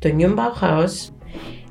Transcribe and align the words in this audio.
Το 0.00 0.10
New 0.18 0.34
Bauhaus 0.34 1.12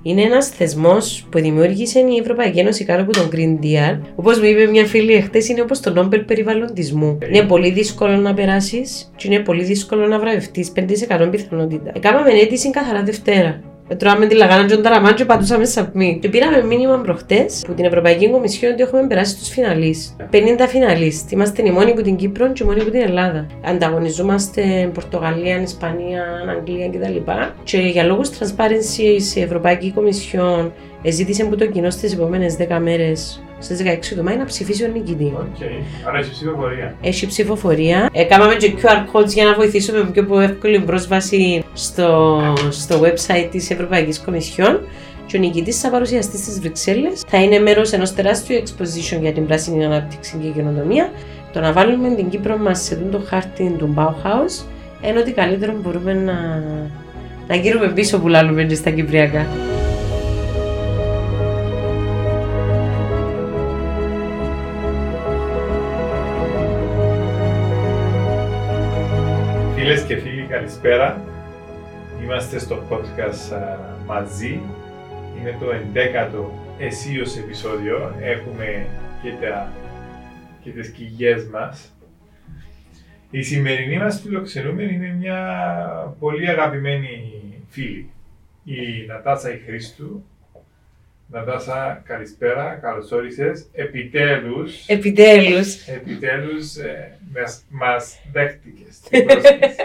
είναι 0.02 0.22
ένας 0.22 0.50
θεσμός 0.50 1.28
που 1.32 1.40
δημιούργησε 1.40 2.00
η 2.00 2.18
Ευρωπαϊκή 2.20 2.60
Ένωση 2.60 2.86
κάτω 2.86 3.02
από 3.02 3.12
τον 3.12 3.30
Green 3.32 3.64
Deal. 3.64 4.00
Όπως 4.16 4.40
μου 4.40 4.46
είπε 4.46 4.66
μια 4.66 4.86
φίλη 4.86 5.14
εχθές, 5.14 5.50
είναι 5.50 5.62
όπως 5.62 5.80
το 5.80 5.94
Νόμπελ 5.94 6.24
περιβαλλοντισμού. 6.24 7.18
Είναι 7.30 7.44
πολύ 7.44 7.72
δύσκολο 7.72 8.16
να 8.16 8.34
περάσεις 8.34 9.12
και 9.16 9.28
είναι 9.28 9.40
πολύ 9.40 9.64
δύσκολο 9.64 10.08
να 10.08 10.20
βραβευτείς 10.20 10.72
5% 10.76 11.28
πιθανότητα. 11.32 11.92
Έκαναμε 11.96 12.32
αίτηση 12.32 12.70
καθαρά 12.70 13.04
Δευτέρα. 13.04 13.62
Τρώμε 13.98 14.26
τη 14.28 14.36
λαγάνα 14.36 14.66
και 14.66 14.74
τον 14.74 14.84
ταραμάν 14.84 15.14
και 15.14 15.26
πατούσαμε 15.26 15.64
submit. 15.76 16.18
Και 16.22 16.30
πήραμε 16.30 16.64
μήνυμα 16.64 16.98
προχτές 16.98 17.64
από 17.64 17.74
την 17.74 17.86
Ευρωπαϊκή 17.86 18.30
Κομισιόν 18.30 18.72
ότι 18.72 18.82
έχουμε 18.82 19.08
περάσει 19.08 19.32
στου 19.32 19.52
φιναλείς. 19.52 20.16
50 20.32 20.36
φιναλείς. 20.68 21.26
Είμαστε 21.30 21.68
οι 21.68 21.72
μόνοι 21.72 21.92
από 21.92 22.02
την 22.02 22.16
Κύπρο 22.16 22.52
και 22.52 22.64
οι 22.64 22.66
μόνοι 22.66 22.82
από 22.82 22.92
την 22.92 23.02
Ελλάδα. 23.02 23.48
Ανταγωνιζόμαστε 23.66 24.90
Πορτογαλία, 24.94 25.62
Ισπανία, 25.62 26.24
Αγγλία 26.50 26.90
κτλ. 26.90 27.32
Και 27.64 27.78
για 27.78 28.04
λόγους 28.04 28.30
transparency 28.30 29.36
η 29.36 29.42
Ευρωπαϊκή 29.42 29.92
Κομισιόν 29.92 30.74
ζήτησε 31.10 31.42
από 31.42 31.56
το 31.56 31.66
κοινό 31.66 31.90
στις 31.90 32.14
επόμενες 32.14 32.58
10 32.58 32.80
μέρες 32.82 33.44
στις 33.60 33.82
16 33.84 34.16
του 34.16 34.24
Μάη 34.24 34.38
να 34.38 34.46
ψηφίσει 34.46 34.84
ο 34.84 34.88
νικητής. 34.88 35.32
Okay. 35.36 35.84
Άρα 36.08 36.18
έχει 36.18 36.32
ψηφοφορία. 36.32 36.96
Έχει 37.02 37.28
ψηφοφορία. 37.28 38.10
Έκαναμε 38.12 38.56
και 38.56 38.74
QR 38.82 39.16
codes 39.16 39.28
για 39.28 39.46
να 39.46 39.54
βοηθήσουμε 39.54 40.04
με 40.04 40.10
πιο 40.10 40.40
εύκολη 40.40 40.80
πρόσβαση 40.80 41.64
στο, 41.74 42.40
στο 42.70 43.02
website 43.02 43.48
της 43.52 43.70
Ευρωπαϊκής 43.70 44.20
Κομισιόν. 44.20 44.80
Και 45.26 45.38
ο 45.38 45.40
νικητής 45.40 45.80
θα 45.80 45.90
παρουσιαστεί 45.90 46.38
στις 46.38 46.60
Βρυξέλλες. 46.60 47.24
Θα 47.28 47.42
είναι 47.42 47.60
μέρος 47.60 47.92
ενός 47.92 48.14
τεράστιου 48.14 48.64
exposition 48.64 49.20
για 49.22 49.32
την 49.32 49.46
πράσινη 49.46 49.86
ανάπτυξη 49.86 50.38
και 50.42 50.48
καινοτομία. 50.48 51.12
Το 51.54 51.60
να 51.60 51.72
βάλουμε 51.72 52.16
την 52.16 52.30
Κύπρο 52.30 52.58
μας 52.58 52.84
σε 52.84 52.96
το 52.96 53.22
χάρτη 53.26 53.76
του 53.78 53.94
Bauhaus 53.98 54.66
είναι 55.02 55.20
ότι 55.20 55.32
καλύτερο 55.32 55.74
μπορούμε 55.82 56.14
να, 56.14 56.64
να 57.48 57.56
γύρουμε 57.56 57.92
πίσω 57.92 58.20
που 58.20 58.28
λάλλουμε 58.28 58.70
στα 58.74 58.90
Κυπριακά. 58.90 59.46
Φίλες 69.90 70.04
και 70.04 70.16
φίλοι, 70.16 70.46
καλησπέρα. 70.48 71.22
Είμαστε 72.24 72.60
στο 72.60 72.84
podcast 72.90 73.58
μαζί. 74.06 74.62
Είναι 75.40 75.58
το 75.60 75.66
11ο 75.94 76.46
εσίως 76.80 77.38
επεισόδιο. 77.38 78.16
Έχουμε 78.20 78.88
και, 79.22 79.30
τα, 79.42 79.72
και 80.64 80.72
τις 80.72 80.90
κοιλιές 80.90 81.46
μας. 81.46 81.96
Η 83.30 83.42
σημερινή 83.42 83.98
μας 83.98 84.22
φιλοξενούμενη 84.22 84.94
είναι 84.94 85.16
μια 85.20 86.16
πολύ 86.20 86.50
αγαπημένη 86.50 87.34
φίλη. 87.68 88.10
Η 88.64 89.06
Νατάσα 89.08 89.54
η 89.54 89.58
Χρήστου. 89.58 90.24
Νατάσα, 91.32 92.02
καλησπέρα, 92.06 92.76
καλώς 92.82 93.12
όρισες. 93.12 93.66
Επιτέλους, 93.74 94.88
Επιτέλους. 94.88 95.88
επιτέλους 95.88 96.76
ε, 96.76 97.18
μας, 97.34 97.64
μας 97.70 98.20
δέχτηκες 98.32 99.00
την 99.00 99.26
πρόσκληση. 99.26 99.76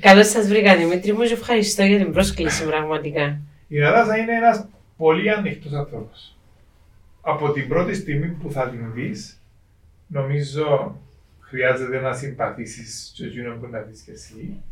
Καλώς 0.00 0.26
σας 0.28 0.48
βρήκα 0.48 0.76
Δημήτρη 0.76 1.12
μου 1.12 1.22
και 1.22 1.32
ευχαριστώ 1.32 1.82
για 1.82 1.98
την 1.98 2.12
πρόσκληση 2.12 2.64
πραγματικά. 2.64 3.40
Η 3.68 3.78
Νατάσα 3.78 4.16
είναι 4.16 4.34
ένας 4.34 4.66
πολύ 4.96 5.30
ανοιχτός 5.30 5.72
άνθρωπος. 5.72 6.36
Από 7.20 7.52
την 7.52 7.68
πρώτη 7.68 7.94
στιγμή 7.94 8.26
που 8.26 8.50
θα 8.52 8.68
την 8.68 8.92
δεις, 8.94 9.40
νομίζω 10.06 10.96
χρειάζεται 11.40 12.00
να 12.00 12.12
συμπαθήσεις 12.12 13.10
στο 13.14 13.24
εκείνο 13.24 13.54
που 13.54 13.66
να 13.70 13.80
δεις 13.80 14.00
και 14.00 14.12
εσύ, 14.12 14.62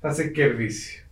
θα 0.00 0.12
σε 0.12 0.28
κερδίσει. 0.28 1.04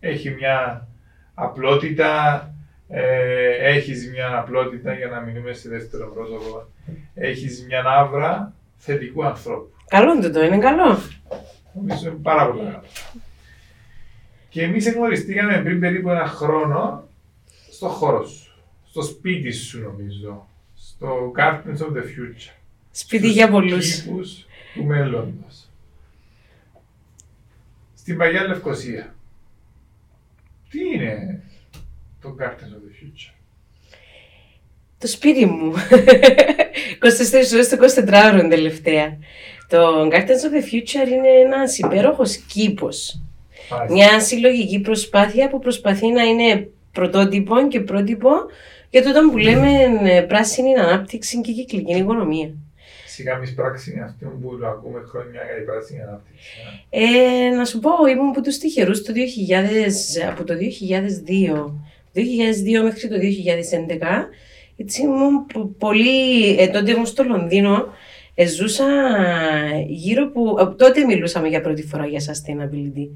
Έχει 0.00 0.30
μια 0.30 0.88
απλότητα, 1.34 2.50
ε, 2.88 3.74
έχεις 3.74 4.10
μια 4.10 4.38
απλότητα 4.38 4.94
για 4.94 5.06
να 5.06 5.20
μείνουμε 5.20 5.52
σε 5.52 5.68
δεύτερο 5.68 6.12
πρόσωπο, 6.12 6.68
έχεις 7.14 7.64
μια 7.66 7.82
άβρα 7.86 8.52
θετικού 8.76 9.24
ανθρώπου. 9.26 9.70
Καλό 9.88 10.14
είναι 10.14 10.28
το, 10.28 10.44
είναι 10.44 10.58
καλό. 10.58 10.98
Νομίζω 11.72 12.08
είναι 12.08 12.18
πάρα 12.22 12.50
πολύ 12.50 12.64
καλό. 12.64 12.82
Και 14.48 14.62
εμείς 14.62 14.86
εγνωριστήκαμε 14.86 15.62
πριν 15.62 15.80
περίπου 15.80 16.10
ένα 16.10 16.26
χρόνο 16.26 17.08
στο 17.70 17.88
χώρο 17.88 18.26
σου, 18.26 18.54
στο 18.88 19.02
σπίτι 19.02 19.52
σου 19.52 19.80
νομίζω, 19.80 20.48
στο 20.74 21.32
Gardens 21.36 21.78
of 21.78 21.92
the 21.92 22.02
Future. 22.02 22.54
Σπίτι 22.90 23.28
για 23.28 23.50
πολλούς. 23.50 24.02
Κήπους 24.02 24.46
του 24.74 24.84
μέλλοντος. 24.84 25.70
Στην 27.94 28.16
Παγιά 28.16 28.46
Λευκοσία. 28.46 29.14
Τι 30.70 30.78
είναι 30.94 31.42
το 32.26 32.36
Gardens 32.40 32.72
of 32.76 32.82
the 32.86 32.92
Future. 32.98 33.34
Το 34.98 35.06
σπίτι 35.06 35.46
μου. 35.46 35.72
24 37.00 37.52
ώρες 37.52 37.68
το 37.68 37.76
24 38.04 38.32
ώρο 38.32 38.48
τελευταία. 38.48 39.18
Το 39.68 40.08
Gardens 40.12 40.42
of 40.46 40.54
the 40.54 40.64
Future 40.72 41.08
είναι 41.08 41.28
ένας 41.44 41.78
υπέροχος 41.78 42.36
κήπος. 42.36 43.20
Μάλιστα. 43.70 43.94
Μια 43.94 44.20
συλλογική 44.20 44.80
προσπάθεια 44.80 45.48
που 45.48 45.58
προσπαθεί 45.58 46.06
να 46.06 46.22
είναι 46.22 46.68
πρωτότυπο 46.92 47.68
και 47.68 47.80
πρότυπο 47.80 48.30
για 48.90 49.02
το 49.02 49.30
που 49.30 49.36
λέμε 49.36 49.70
ε, 50.02 50.20
πράσινη 50.20 50.74
ανάπτυξη 50.74 51.40
και 51.40 51.52
κυκλική 51.52 51.92
οικονομία. 51.92 52.50
Σιγά 53.06 53.36
μη 53.36 53.50
πράξη 53.50 53.92
είναι 53.92 54.04
αυτό 54.04 54.26
που 54.26 54.58
το 54.58 54.66
ακούμε 54.66 55.00
χρόνια 55.08 55.40
για 55.44 55.54
την 55.56 55.64
πράσινη 55.64 56.02
ανάπτυξη. 56.02 56.46
Ε, 56.90 57.48
να 57.56 57.64
σου 57.64 57.78
πω, 57.78 57.90
ήμουν 58.10 58.28
από 58.28 58.40
τους 58.40 58.58
τυχερούς 58.58 59.02
το 59.02 59.12
2000, 59.12 60.28
από 60.30 60.44
το 60.44 60.54
2002, 60.54 61.72
2002 62.16 62.82
μέχρι 62.82 63.08
το 63.08 63.16
2011. 63.18 64.28
Έτσι 64.76 65.02
ήμουν 65.02 65.46
πο- 65.46 65.74
πολύ, 65.78 66.48
ε, 66.58 66.66
τότε 66.68 66.90
ήμουν 66.90 67.06
στο 67.06 67.22
Λονδίνο, 67.24 67.86
ε, 68.34 68.46
ζούσα 68.46 68.84
γύρω 69.88 70.30
που, 70.30 70.56
ε, 70.60 70.74
τότε 70.76 71.04
μιλούσαμε 71.04 71.48
για 71.48 71.60
πρώτη 71.60 71.82
φορά 71.82 72.06
για 72.06 72.20
sustainability. 72.20 73.08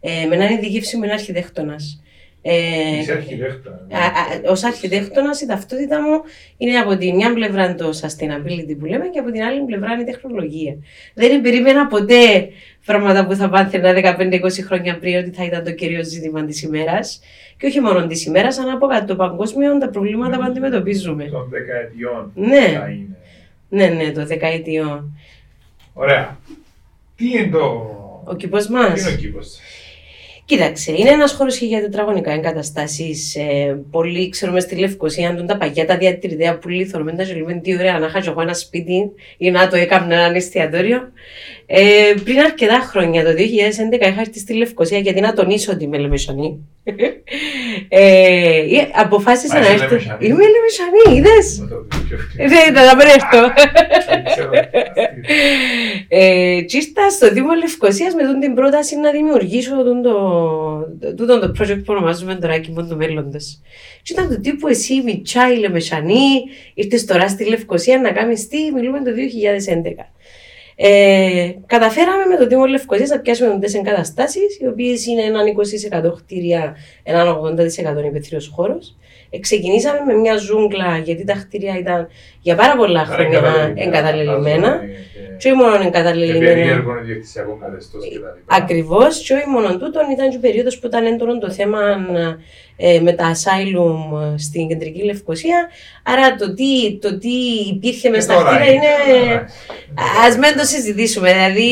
Ε, 0.00 0.26
με 0.26 0.34
έναν 0.34 0.52
ειδικεύση 0.52 0.96
με 0.96 1.06
έναν 1.06 1.18
αρχιδέκτονας. 1.18 2.02
Ε, 2.48 2.98
Είσαι 2.98 3.12
αρχιτέκτονα. 3.12 3.76
Α- 3.76 3.98
α- 3.98 4.50
Ω 4.52 4.66
αρχιτέκτονα, 4.66 5.30
η 5.42 5.46
ταυτότητα 5.46 6.00
μου 6.02 6.20
είναι 6.56 6.78
από 6.78 6.96
τη 6.96 7.12
μια 7.12 7.32
πλευρά 7.32 7.74
το 7.74 7.88
sustainability 7.88 8.76
που 8.78 8.84
λέμε 8.86 9.08
και 9.08 9.18
από 9.18 9.30
την 9.30 9.42
άλλη 9.42 9.60
πλευρά 9.60 9.92
είναι 9.92 10.02
η 10.02 10.04
τεχνολογία. 10.04 10.76
Δεν 11.14 11.40
περίμενα 11.40 11.86
ποτέ 11.86 12.48
πράγματα 12.86 13.26
που 13.26 13.34
θα 13.34 13.48
πάθαινα 13.48 14.16
15-20 14.18 14.62
χρόνια 14.66 14.98
πριν 14.98 15.16
ότι 15.16 15.30
θα 15.30 15.44
ήταν 15.44 15.64
το 15.64 15.72
κυρίω 15.72 16.04
ζήτημα 16.04 16.44
της 16.44 16.62
ημέρας. 16.62 17.20
Και 17.58 17.66
όχι 17.66 17.80
μόνο 17.80 18.06
της 18.06 18.24
ημέρας, 18.26 18.58
αλλά 18.58 18.72
από 18.72 18.86
κάτω 18.86 19.06
το 19.06 19.16
παγκόσμιο 19.16 19.78
τα 19.78 19.88
προβλήματα 19.88 20.36
που 20.36 20.42
αντιμετωπίζουμε. 20.42 21.24
Των 21.24 21.48
δεκαετιών 21.50 22.30
Ναι. 22.34 22.78
θα 22.78 22.88
είναι. 22.88 23.16
Ναι, 23.68 23.86
ναι, 23.86 24.10
το 24.12 24.26
δεκαετιών. 24.26 25.18
Ωραία. 25.94 26.38
Τι 27.16 27.30
είναι 27.30 27.48
το... 27.48 27.90
Ο 28.24 28.34
κήπος 28.36 28.68
μας. 28.68 28.92
Τι 28.94 29.00
είναι 29.00 29.10
ο 29.10 29.16
κήπος. 29.16 29.58
Κοίταξε, 30.46 30.92
είναι 30.92 31.10
ένας 31.10 31.32
χώρος 31.32 31.60
για 31.60 31.80
τετραγωνικά 31.80 32.32
εγκαταστάσεις. 32.32 33.36
Ε, 33.36 33.78
πολύ 33.90 34.28
ξέρουμε 34.28 34.60
στη 34.60 34.76
Λευκοσία, 34.76 35.28
αν 35.28 35.46
τα 35.46 35.56
παγιά 35.56 35.86
τα 35.86 35.96
διατηρητέα 35.96 36.58
που 36.58 36.68
λύθουν, 36.68 37.16
τα 37.16 37.24
ζελούμε 37.24 37.54
τι 37.54 37.74
ωραία 37.74 37.98
να 37.98 38.08
χάσω 38.08 38.30
εγώ 38.30 38.40
ένα 38.40 38.54
σπίτι 38.54 39.10
ή 39.36 39.50
να 39.50 39.68
το 39.68 39.76
έκανα 39.76 40.14
ένα 40.14 40.36
εστιατόριο. 40.36 41.12
Ε, 41.66 42.14
πριν 42.24 42.38
αρκετά 42.38 42.78
χρόνια, 42.80 43.24
το 43.24 43.30
2011, 43.30 43.36
είχα 44.00 44.20
έρθει 44.20 44.38
στη 44.38 44.54
Λευκοσία 44.54 44.98
γιατί 44.98 45.20
να 45.20 45.32
τονίσω 45.32 45.72
ότι 45.72 45.84
είμαι 45.84 45.98
Λεμεσονή. 45.98 46.66
Ε, 47.88 47.98
ε, 47.98 48.88
αποφάσισα 48.94 49.56
Α, 49.56 49.60
να 49.60 49.64
είσαι 49.66 49.72
έρθω. 49.72 49.94
Λεμεσανή. 49.94 50.26
Είμαι 50.26 50.44
Λεμεσονή, 50.54 51.18
είδες; 51.18 51.58
Να 51.58 51.68
το 51.68 51.86
δεις 51.90 52.02
πιο 52.06 52.18
Ε, 52.36 52.70
Ναι, 52.70 52.80
θα 52.80 52.96
μην 52.96 53.06
έρθω. 53.06 53.40
Δεν 54.08 54.24
ξέρω. 54.24 54.50
Ε, 56.08 56.60
και 56.60 56.76
ήρθα 56.76 57.10
στο 57.10 57.32
Δήμο 57.32 57.52
Λευκοσίας 57.52 58.14
με 58.14 58.22
τον 58.22 58.40
την 58.40 58.54
πρόταση 58.54 58.96
να 58.96 59.10
δημιουργήσω 59.10 59.84
τον 59.84 60.02
το, 60.02 61.14
τούτο 61.16 61.40
το 61.40 61.52
project 61.58 61.78
που 61.84 61.92
ονομάζουμε 61.96 62.34
τώρα 62.34 62.58
Κήπο 62.58 62.84
του 62.84 62.96
Μέλλοντος. 62.96 63.60
Και 64.02 64.12
ήταν 64.12 64.28
το 64.28 64.40
τύπου 64.40 64.68
εσύ 64.68 65.02
Μιτσά 65.04 65.52
η 65.52 65.56
Λεμεσανή, 65.58 66.30
ήρθες 66.74 67.04
τώρα 67.04 67.28
στη 67.28 67.44
Λευκοσία 67.44 67.98
να 67.98 68.12
κάνεις 68.12 68.48
τι, 68.48 68.72
μιλούμε 68.74 68.98
το 68.98 69.10
2011. 69.10 70.15
Ε, 70.78 71.52
καταφέραμε 71.66 72.24
με 72.24 72.36
το 72.36 72.46
Δήμο 72.46 72.66
Λευκοσίας 72.66 73.08
να 73.08 73.20
πιάσουμε 73.20 73.58
τις 73.58 73.74
εγκαταστάσεις, 73.74 74.58
οι 74.60 74.66
οποίες 74.66 75.06
είναι 75.06 75.22
έναν 75.22 75.46
20% 75.46 76.12
κτίρια, 76.16 76.76
έναν 77.02 77.28
80% 77.28 78.04
υπεθρίος 78.06 78.52
χώρος. 78.54 78.96
Ε, 79.30 79.38
ξεκινήσαμε 79.38 80.00
με 80.06 80.14
μια 80.14 80.36
ζούγκλα, 80.36 80.98
γιατί 80.98 81.24
τα 81.24 81.32
κτίρια 81.32 81.78
ήταν 81.78 82.08
για 82.40 82.54
πάρα 82.54 82.76
πολλά 82.76 83.04
χρόνια 83.04 83.72
εγκαταλελειμμένα. 83.76 84.80
Και 85.38 85.48
όχι 85.48 85.56
μόνο 85.56 85.78
και 85.78 85.86
εγκαταλελειμμένα. 85.86 86.54
περίεργο 86.54 86.98
ιδιοκτησιακό 87.02 87.58
καθεστώς 87.62 88.04
κτλ. 88.08 88.24
Ακριβώς, 88.46 89.18
και 89.22 89.34
όχι 89.34 89.48
μόνο 89.48 89.76
τούτον, 89.78 90.10
ήταν 90.10 90.30
και 90.30 90.36
η 90.36 90.40
περίοδος 90.40 90.78
που 90.78 90.86
ήταν 90.86 91.04
έντονο 91.06 91.38
το 91.38 91.50
θέμα 91.50 91.80
ε, 92.76 93.00
με 93.00 93.12
τα 93.12 93.32
asylum 93.34 94.20
ε, 94.34 94.38
στην 94.38 94.68
κεντρική 94.68 95.02
Λευκοσία. 95.04 95.68
Άρα 96.02 96.34
το 96.34 96.54
τι, 96.54 96.98
το 97.00 97.18
τι 97.18 97.34
υπήρχε 97.74 98.08
μέσα 98.10 98.22
στα 98.22 98.32
Ε, 98.32 98.36
τώρα 98.36 98.56
κτίρια 98.56 98.72
είναι. 98.72 98.82
τώρα. 99.26 99.44
Α 100.24 100.38
μην 100.38 100.56
το 100.56 100.64
συζητήσουμε. 100.64 101.32
Δηλαδή 101.32 101.70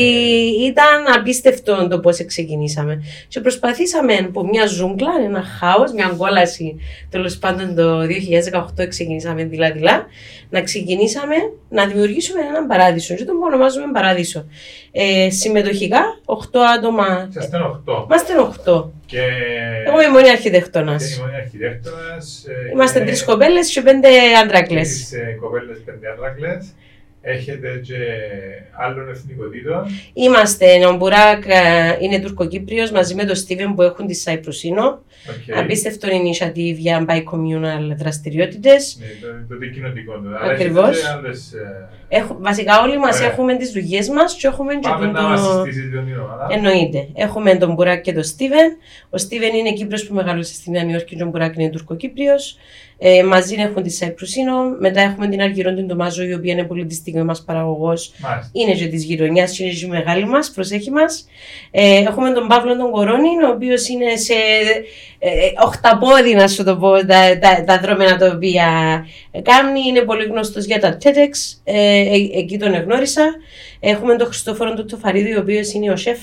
ήταν 0.65 1.17
απίστευτο 1.17 1.87
το 1.87 1.99
πώς 1.99 2.25
ξεκινήσαμε. 2.25 3.03
Και 3.27 3.39
προσπαθήσαμε 3.39 4.13
από 4.13 4.47
μια 4.47 4.65
ζούγκλα, 4.65 5.09
ένα 5.25 5.43
χάος, 5.43 5.91
μια 5.93 6.13
κόλαση 6.17 6.75
τέλος 7.09 7.37
πάντων 7.37 7.75
το 7.75 7.99
2018 8.81 8.87
ξεκινήσαμε 8.89 9.43
δειλά-δειλά, 9.43 10.05
να 10.49 10.61
ξεκινήσαμε 10.61 11.35
να 11.69 11.85
δημιουργήσουμε 11.87 12.39
έναν 12.41 12.67
παράδεισο. 12.67 13.15
Και 13.15 13.25
τον 13.39 13.53
ονομάζουμε 13.53 13.85
παράδεισο. 13.93 14.45
Ε, 14.91 15.29
συμμετοχικά, 15.29 16.01
8 16.25 16.35
άτομα. 16.77 17.27
Είσαστε 17.29 17.57
8. 17.57 18.03
Είμαστε 18.05 18.33
8. 18.65 18.91
Και 19.05 19.21
Εγώ 19.87 19.95
είμαι 20.01 20.09
η 20.09 20.11
μόνη 20.11 20.29
αρχιτέκτονας. 20.29 21.03
και 21.07 21.13
η 21.19 21.23
μόνη 21.23 21.35
αρχιτέκτονας. 21.35 22.45
ε, 22.47 22.71
Είμαστε 22.73 22.99
και 22.99 23.05
τρεις 23.05 23.23
κοπέλες 23.23 23.71
και 23.71 23.81
πέντε 23.81 24.07
άντρακλες. 24.43 24.87
Τρεις 24.87 25.11
ε, 25.13 25.37
κοπέλες, 25.41 25.77
πέντε 25.85 26.07
άντρακλες. 26.09 26.65
Έχετε 27.27 27.79
και 27.83 27.95
άλλων 28.71 29.09
εθνικοτήτων; 29.09 29.85
Είμαστε, 30.13 30.85
ο 30.85 30.95
Μπουράκ 30.95 31.43
ε, 31.47 31.97
είναι 31.99 32.19
Τουρκοκύπριος 32.19 32.91
μαζί 32.91 33.15
με 33.15 33.25
τον 33.25 33.35
Στίβεν 33.35 33.73
που 33.75 33.81
έχουν 33.81 34.07
τη 34.07 34.13
Cyprusinno. 34.13 34.85
OK. 35.29 35.57
Απίστευτο 35.57 36.07
initiative 36.07 36.75
για 36.77 37.05
bi-communal 37.09 37.95
δραστηριότητες. 37.97 38.97
Ναι, 38.99 39.05
το, 39.27 39.53
το 39.53 39.59
δικοινοτικό 39.59 40.13
του. 40.13 40.27
Αλλά 40.41 40.51
Ακριβώς. 40.51 40.89
έχετε 40.89 41.01
και 41.01 41.13
άλλες, 41.17 41.53
ε, 41.53 41.89
Έχω, 42.07 42.37
βασικά 42.39 42.81
όλοι 42.81 42.97
μας 42.97 43.15
Ωραία. 43.15 43.27
έχουμε 43.29 43.55
τις 43.55 43.71
δουλειές 43.71 44.09
μας 44.09 44.35
και 44.35 44.47
έχουμε 44.47 44.73
και 44.73 44.89
Πάμε 44.89 45.05
τον, 45.05 45.13
να 45.13 45.21
μας 45.21 45.41
το... 45.41 45.63
συστήσεις 45.63 45.89
την 45.89 46.19
ομάδα. 46.19 46.47
Εννοείται. 46.51 47.07
Έχουμε 47.13 47.55
τον 47.55 47.73
Μπουράκ 47.73 48.01
και 48.01 48.13
τον 48.13 48.23
Στίβεν. 48.23 48.77
Ο 49.09 49.17
Στίβεν 49.17 49.53
είναι 49.53 49.71
Κύπρος 49.71 50.07
που 50.07 50.13
μεγάλωσε 50.13 50.53
στη 50.53 50.71
Νέα 50.71 50.83
Νιόρκη 50.83 51.15
και 51.15 51.23
ο 51.23 51.27
Μπουράκ 51.27 51.55
είναι 51.55 51.69
Τουρκοκύπριος. 51.69 52.57
Ε, 52.97 53.23
μαζί 53.23 53.55
έχουν 53.57 53.83
τη 53.83 53.89
Σαϊπρουσίνο. 53.89 54.53
Μετά 54.79 55.01
έχουμε 55.01 55.27
την 55.27 55.41
Αργυρόν 55.41 55.75
την 55.75 55.87
Τομάζο, 55.87 56.23
η 56.23 56.33
οποία 56.33 56.53
είναι 56.53 56.63
πολιτιστική 56.63 57.14
μας 57.23 57.43
παραγωγός. 57.43 58.13
Μάλιστα. 58.17 58.49
είναι 58.53 58.73
και 58.73 58.87
της 58.87 59.03
γειτονιάς, 59.03 59.59
είναι 59.59 59.69
και 59.69 59.85
η 59.85 59.89
μεγάλη 59.89 60.25
μας, 60.25 60.51
προσέχει 60.51 60.91
μας. 60.91 61.27
Ε, 61.71 61.97
έχουμε 61.97 62.31
τον 62.31 62.47
Παύλο 62.47 62.77
τον 62.77 62.91
Κορώνη, 62.91 63.43
ο 63.43 63.49
οποίος 63.53 63.87
είναι 63.87 64.15
σε 64.15 64.33
ε, 65.19 65.29
οχταπόδι, 65.63 66.33
να 66.33 66.47
σου 66.47 66.63
το 66.63 66.77
πω, 66.77 66.91
τα, 67.05 67.39
τα, 67.39 67.63
τα 67.65 67.79
δρόμενα 67.79 68.17
τα 68.17 68.31
οποία 68.35 68.67
κάνει. 69.41 69.79
Είναι 69.87 70.01
πολύ 70.01 70.23
γνωστός 70.23 70.65
για 70.65 70.79
τα 70.79 70.97
TEDx. 71.03 71.57
Ε, 71.63 71.99
ε, 71.99 72.29
εκεί 72.33 72.57
τον 72.57 72.73
εγνώρισα. 72.73 73.23
Έχουμε 73.79 74.15
τον 74.15 74.27
Χριστόφορο 74.27 74.73
τον 74.73 74.87
Τοφαρίδη, 74.87 75.35
ο 75.35 75.39
οποίος 75.39 75.73
είναι 75.73 75.91
ο 75.91 75.95
σεφ. 75.95 76.19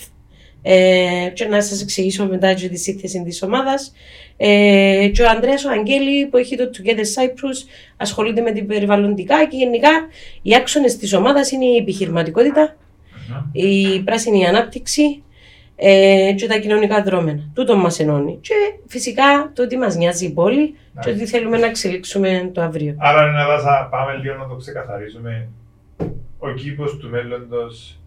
Ε, 0.63 1.31
και 1.35 1.45
να 1.45 1.63
σας 1.63 1.83
εξηγήσω 1.83 2.27
μετά 2.27 2.55
και 2.55 2.69
τη 2.69 2.77
σύνθεση 2.79 3.23
της 3.23 3.43
ομάδας. 3.43 3.93
Ε, 4.37 5.11
και 5.13 5.23
ο 5.23 5.29
Ανδρέας 5.29 5.65
ο 5.65 5.71
Αγγέλη 5.71 6.27
που 6.27 6.37
έχει 6.37 6.57
το 6.57 6.71
Together 6.73 7.23
Cyprus 7.23 7.69
ασχολείται 7.97 8.41
με 8.41 8.53
την 8.53 8.67
περιβαλλοντικά 8.67 9.47
και 9.47 9.57
γενικά 9.57 9.91
οι 10.43 10.55
άξονες 10.55 10.97
της 10.97 11.15
ομάδας 11.15 11.51
είναι 11.51 11.65
η 11.65 11.77
επιχειρηματικότητα, 11.77 12.77
Μμμ. 13.29 13.51
η 13.53 14.03
πράσινη 14.05 14.47
ανάπτυξη 14.47 15.23
ε, 15.77 16.33
και 16.37 16.47
τα 16.47 16.59
κοινωνικά 16.59 17.03
δρόμενα. 17.03 17.51
Τούτο 17.55 17.77
μας 17.77 17.99
ενώνει. 18.01 18.39
Και 18.41 18.55
φυσικά 18.87 19.53
το 19.55 19.63
ότι 19.63 19.77
μας 19.77 19.97
νοιάζει 19.97 20.27
η 20.27 20.31
πόλη 20.31 20.75
και 21.01 21.11
ότι 21.11 21.27
θέλουμε 21.27 21.59
να 21.59 21.67
εξελίξουμε 21.67 22.51
το 22.55 22.61
αύριο. 22.61 22.95
Άρα 22.99 23.23
είναι 23.23 23.33
να 23.33 23.59
θα 23.59 23.89
πάμε 23.91 24.17
λίγο 24.23 24.35
να 24.37 24.49
το 24.49 24.57
ξεκαθαρίσουμε. 24.57 25.49
Ο 26.39 26.51
κήπος 26.51 26.97
του 26.97 27.09
μέλλοντος, 27.09 28.01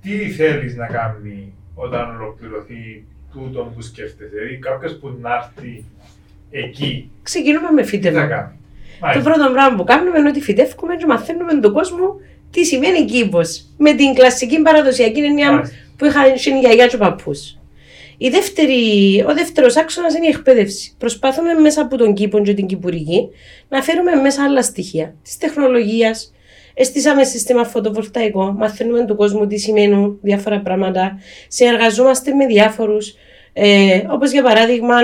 τι 0.00 0.30
θέλεις 0.30 0.76
να 0.76 0.86
κάνει 0.86 1.52
όταν 1.84 2.16
ολοκληρωθεί 2.20 3.04
τούτο 3.32 3.72
που 3.74 3.80
σκέφτεσαι. 3.82 4.30
Δηλαδή 4.34 4.56
κάποιος 4.56 4.92
που 5.00 5.16
να 5.20 5.30
έρθει 5.34 5.84
εκεί, 6.50 7.10
Ξεκινούμε 7.22 7.70
με 7.70 7.80
τι 7.82 7.88
θα 7.88 7.90
φύτευμα. 7.94 8.26
κάνει; 8.26 8.52
Το 9.00 9.06
Μάλιστα. 9.06 9.30
πρώτο 9.30 9.52
πράγμα 9.52 9.76
που 9.76 9.84
κάνουμε 9.84 10.18
είναι 10.18 10.28
ότι 10.28 10.40
φυτεύουμε 10.40 10.96
και 10.96 11.06
μαθαίνουμε 11.06 11.54
τον 11.60 11.72
κόσμο 11.72 12.20
τι 12.50 12.64
σημαίνει 12.64 13.04
κήπος. 13.04 13.64
Με 13.78 13.94
την 13.94 14.14
κλασική 14.14 14.62
παραδοσιακή 14.62 15.20
έννοια 15.20 15.52
Μάλιστα. 15.52 15.74
που 15.96 16.04
είχαν 16.04 16.24
η 16.56 16.58
γιαγιά 16.60 16.86
και 16.86 16.94
ο 16.94 16.98
παππούς. 16.98 17.52
Η 18.20 18.28
δεύτερη, 18.28 19.24
ο 19.28 19.34
δεύτερος 19.34 19.76
άξονας 19.76 20.14
είναι 20.14 20.26
η 20.26 20.28
εκπαίδευση. 20.28 20.94
Προσπαθούμε 20.98 21.52
μέσα 21.54 21.82
από 21.82 21.96
τον 21.96 22.14
κήπο 22.14 22.40
και 22.42 22.54
την 22.54 22.66
κυπουρική 22.66 23.28
να 23.68 23.82
φέρουμε 23.82 24.14
μέσα 24.14 24.44
άλλα 24.44 24.62
στοιχεία 24.62 25.14
της 25.22 25.36
τεχνολογίας. 25.38 26.32
Εστίσαμε 26.80 27.24
σύστημα 27.24 27.64
φωτοβολταϊκό, 27.64 28.54
μαθαίνουμε 28.58 29.04
τον 29.04 29.16
κόσμο 29.16 29.46
τι 29.46 29.58
σημαίνουν 29.58 30.18
διάφορα 30.22 30.60
πράγματα. 30.60 31.18
Συνεργαζόμαστε 31.48 32.34
με 32.34 32.46
διάφορους, 32.46 33.14
ε, 33.52 34.02
όπως 34.10 34.30
για 34.30 34.42
παράδειγμα 34.42 34.96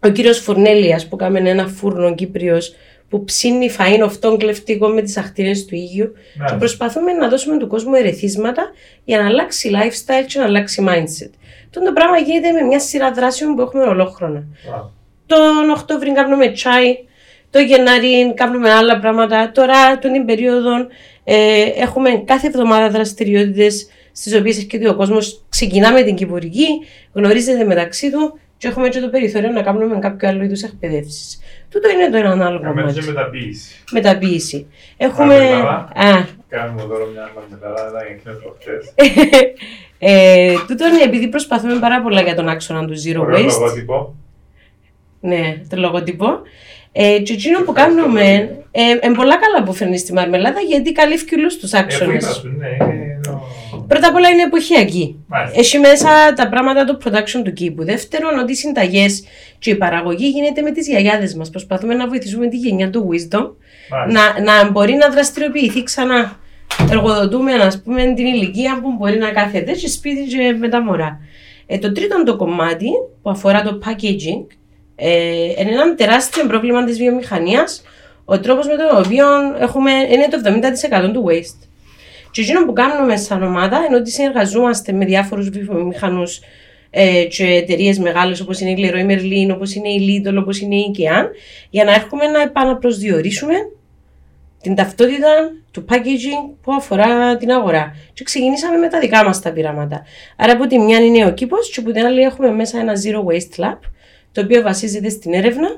ο 0.00 0.08
κύριος 0.08 0.38
Φουρνέλιας 0.38 1.08
που 1.08 1.16
κάμε 1.16 1.38
ένα 1.38 1.66
φούρνο 1.66 2.14
Κύπριος 2.14 2.74
που 3.08 3.24
ψήνει 3.24 3.70
φαΐν 3.78 4.00
αυτόν 4.04 4.38
κλεφτικό 4.38 4.88
με 4.88 5.02
τις 5.02 5.16
αχτήρες 5.16 5.64
του 5.64 5.74
ίδιου 5.74 6.12
και 6.12 6.38
Μάλιστα. 6.38 6.58
προσπαθούμε 6.58 7.12
να 7.12 7.28
δώσουμε 7.28 7.56
του 7.56 7.66
κόσμου 7.66 7.94
ερεθίσματα 7.94 8.70
για 9.04 9.18
να 9.18 9.26
αλλάξει 9.26 9.70
lifestyle 9.72 10.24
και 10.26 10.38
να 10.38 10.44
αλλάξει 10.44 10.84
mindset. 10.88 11.30
Αυτό 11.64 11.84
το 11.84 11.92
πράγμα 11.92 12.18
γίνεται 12.18 12.50
με 12.50 12.62
μια 12.62 12.80
σειρά 12.80 13.12
δράσεων 13.12 13.54
που 13.54 13.60
έχουμε 13.60 13.82
ολόχρονα. 13.82 14.44
Μπράβο. 14.66 14.92
Τον 15.26 15.70
Οκτώβρη 15.70 16.12
κάνουμε 16.12 16.50
τσάι, 16.50 16.96
το 17.50 17.58
Γενάρη 17.58 18.34
κάνουμε 18.34 18.70
άλλα 18.70 18.98
πράγματα. 18.98 19.50
Τώρα, 19.54 19.98
τον 19.98 20.12
την 20.12 20.24
περίοδο, 20.24 20.70
ε, 21.24 21.62
έχουμε 21.76 22.22
κάθε 22.24 22.46
εβδομάδα 22.46 22.90
δραστηριότητες 22.90 23.88
στις 24.12 24.34
οποίες 24.34 24.56
έρχεται 24.58 24.88
ο 24.88 24.94
κόσμος, 24.94 25.44
ξεκινάμε 25.48 26.02
την 26.02 26.14
κυπουρική, 26.14 26.66
γνωρίζεται 27.12 27.64
μεταξύ 27.64 28.10
του 28.10 28.38
και 28.56 28.68
έχουμε 28.68 28.88
και 28.88 29.00
το 29.00 29.08
περιθώριο 29.08 29.50
να 29.50 29.62
κάνουμε 29.62 29.98
κάποιο 29.98 30.28
άλλο 30.28 30.42
είδους 30.42 30.62
εκπαιδεύσεις. 30.62 31.40
Τούτο 31.70 31.90
είναι 31.90 32.10
το 32.10 32.16
ένα 32.16 32.46
άλλο 32.46 32.60
Κάνουμε 32.60 32.82
και 32.82 33.00
κομμάτι. 33.00 33.06
μεταποίηση. 33.12 33.74
Μεταποίηση. 33.92 34.66
Έχουμε... 34.96 35.34
Μαρμελάδα. 35.34 35.88
Α, 35.94 36.24
Κάνουμε 36.48 36.82
τώρα 36.82 37.04
μια 37.12 37.30
μαρμελάδα, 37.34 37.92
τα 37.92 38.04
γεννήθημε 38.06 38.34
προχτές. 38.34 38.92
ε, 39.98 40.54
τούτο 40.68 40.86
είναι 40.86 41.02
επειδή 41.02 41.28
προσπαθούμε 41.28 41.78
πάρα 41.78 42.02
πολλά 42.02 42.20
για 42.20 42.34
τον 42.34 42.48
άξονα 42.48 42.84
του 42.84 42.94
Zero 43.06 43.20
Ωραίο 43.20 43.38
Waste. 43.38 43.58
λογότυπο. 43.60 44.14
Ναι, 45.20 45.60
το 45.68 45.76
λογοτυπώ. 45.76 46.40
Ε, 46.92 47.18
και 47.18 47.32
εκείνο 47.32 47.60
που 47.62 47.72
κάνουμε, 47.72 48.22
ε, 48.70 48.90
ε, 49.00 49.10
πολλά 49.16 49.36
καλά 49.36 49.62
που 49.64 49.72
φέρνεις 49.72 50.00
στη 50.00 50.12
μαρμελάδα 50.12 50.60
γιατί 50.60 50.92
καλύφει 50.92 51.34
όλους 51.38 51.56
τους 51.58 51.72
Ε, 51.72 51.76
που 51.78 51.82
άξονες. 51.84 52.24
είπα 52.24 52.32
σου, 52.32 52.48
ναι, 52.58 52.66
είναι 52.84 53.20
το- 53.22 53.40
Πρώτα 53.88 54.08
απ' 54.08 54.14
όλα 54.14 54.28
είναι 54.28 54.42
εποχιακή. 54.42 55.24
Μάλιστα. 55.26 55.58
Έχει 55.60 55.78
μέσα 55.78 56.32
τα 56.36 56.48
πράγματα 56.48 56.84
του 56.84 56.98
production 57.04 57.40
του 57.44 57.52
κήπου. 57.52 57.84
Δεύτερον, 57.84 58.38
ότι 58.38 58.52
οι 58.52 58.54
συνταγές 58.54 59.24
και 59.58 59.70
η 59.70 59.74
παραγωγή 59.74 60.28
γίνεται 60.28 60.62
με 60.62 60.70
τις 60.70 60.88
γιαγιάδες 60.88 61.34
μας. 61.34 61.50
Προσπαθούμε 61.50 61.94
να 61.94 62.08
βοηθήσουμε 62.08 62.46
τη 62.48 62.56
γενιά 62.56 62.90
του 62.90 63.08
wisdom 63.10 63.50
Μάλιστα. 63.90 64.40
να, 64.42 64.62
να 64.62 64.70
μπορεί 64.70 64.92
να 64.94 65.08
δραστηριοποιηθεί 65.10 65.82
ξανά. 65.82 66.38
Εργοδοτούμε, 66.90 67.52
ας 67.52 67.82
πούμε, 67.82 68.02
την 68.16 68.26
ηλικία 68.26 68.80
που 68.82 68.92
μπορεί 68.98 69.18
να 69.18 69.30
κάθεται 69.30 69.74
σε 69.74 69.88
σπίτι 69.88 70.22
και 70.22 70.56
με 70.58 70.68
τα 70.68 70.82
μωρά. 70.82 71.20
Ε, 71.66 71.78
το 71.78 71.92
τρίτο 71.92 72.22
το 72.24 72.36
κομμάτι 72.36 72.86
που 73.22 73.30
αφορά 73.30 73.62
το 73.62 73.78
packaging 73.84 74.46
ε, 75.00 75.44
είναι 75.44 75.70
ένα 75.70 75.94
τεράστιο 75.94 76.46
πρόβλημα 76.46 76.84
της 76.84 76.98
βιομηχανίας. 76.98 77.82
Ο 78.24 78.40
τρόπος 78.40 78.66
με 78.66 78.76
τον 78.76 79.04
οποίο 79.04 79.26
έχουμε 79.60 79.90
είναι 79.90 80.28
το 80.30 80.38
70% 81.08 81.12
του 81.12 81.24
waste. 81.28 81.68
Και 82.30 82.40
εκείνο 82.40 82.64
που 82.64 82.72
κάνουμε 82.72 83.16
σαν 83.16 83.42
ομάδα 83.42 83.84
είναι 83.86 83.96
ότι 83.96 84.10
συνεργαζόμαστε 84.10 84.92
με 84.92 85.04
διάφορους 85.04 85.48
βιομηχανούς 85.48 86.40
ε, 86.90 87.24
και 87.24 87.44
εταιρείες 87.44 87.98
μεγάλες 87.98 88.40
όπως 88.40 88.60
είναι 88.60 88.70
η 88.70 88.76
Leroy 88.78 89.10
Merlin, 89.10 89.54
όπως 89.54 89.74
είναι 89.74 89.88
η 89.88 90.22
Lidl, 90.24 90.36
όπως 90.38 90.60
είναι 90.60 90.74
η 90.74 90.94
IKEA, 90.94 91.24
για 91.70 91.84
να 91.84 91.94
έρχομαι 91.94 92.26
να 92.26 92.42
επαναπροσδιορίσουμε 92.42 93.54
την 94.62 94.74
ταυτότητα 94.74 95.28
του 95.70 95.84
packaging 95.88 96.54
που 96.62 96.72
αφορά 96.72 97.36
την 97.36 97.50
αγορά. 97.50 97.96
Και 98.12 98.24
ξεκινήσαμε 98.24 98.76
με 98.76 98.88
τα 98.88 98.98
δικά 98.98 99.24
μας 99.24 99.40
τα 99.40 99.52
πειράματα. 99.52 100.02
Άρα, 100.36 100.52
από 100.52 100.66
τη 100.66 100.78
μια 100.78 100.98
είναι 100.98 101.26
ο 101.26 101.32
κήπος, 101.32 101.70
και 101.70 101.80
από 101.80 101.92
την 101.92 102.04
άλλη 102.04 102.20
έχουμε 102.20 102.50
μέσα 102.50 102.78
ένα 102.78 102.92
Zero 102.92 103.32
Waste 103.32 103.64
Lab, 103.64 103.78
το 104.32 104.40
οποίο 104.40 104.62
βασίζεται 104.62 105.08
στην 105.08 105.34
έρευνα, 105.34 105.68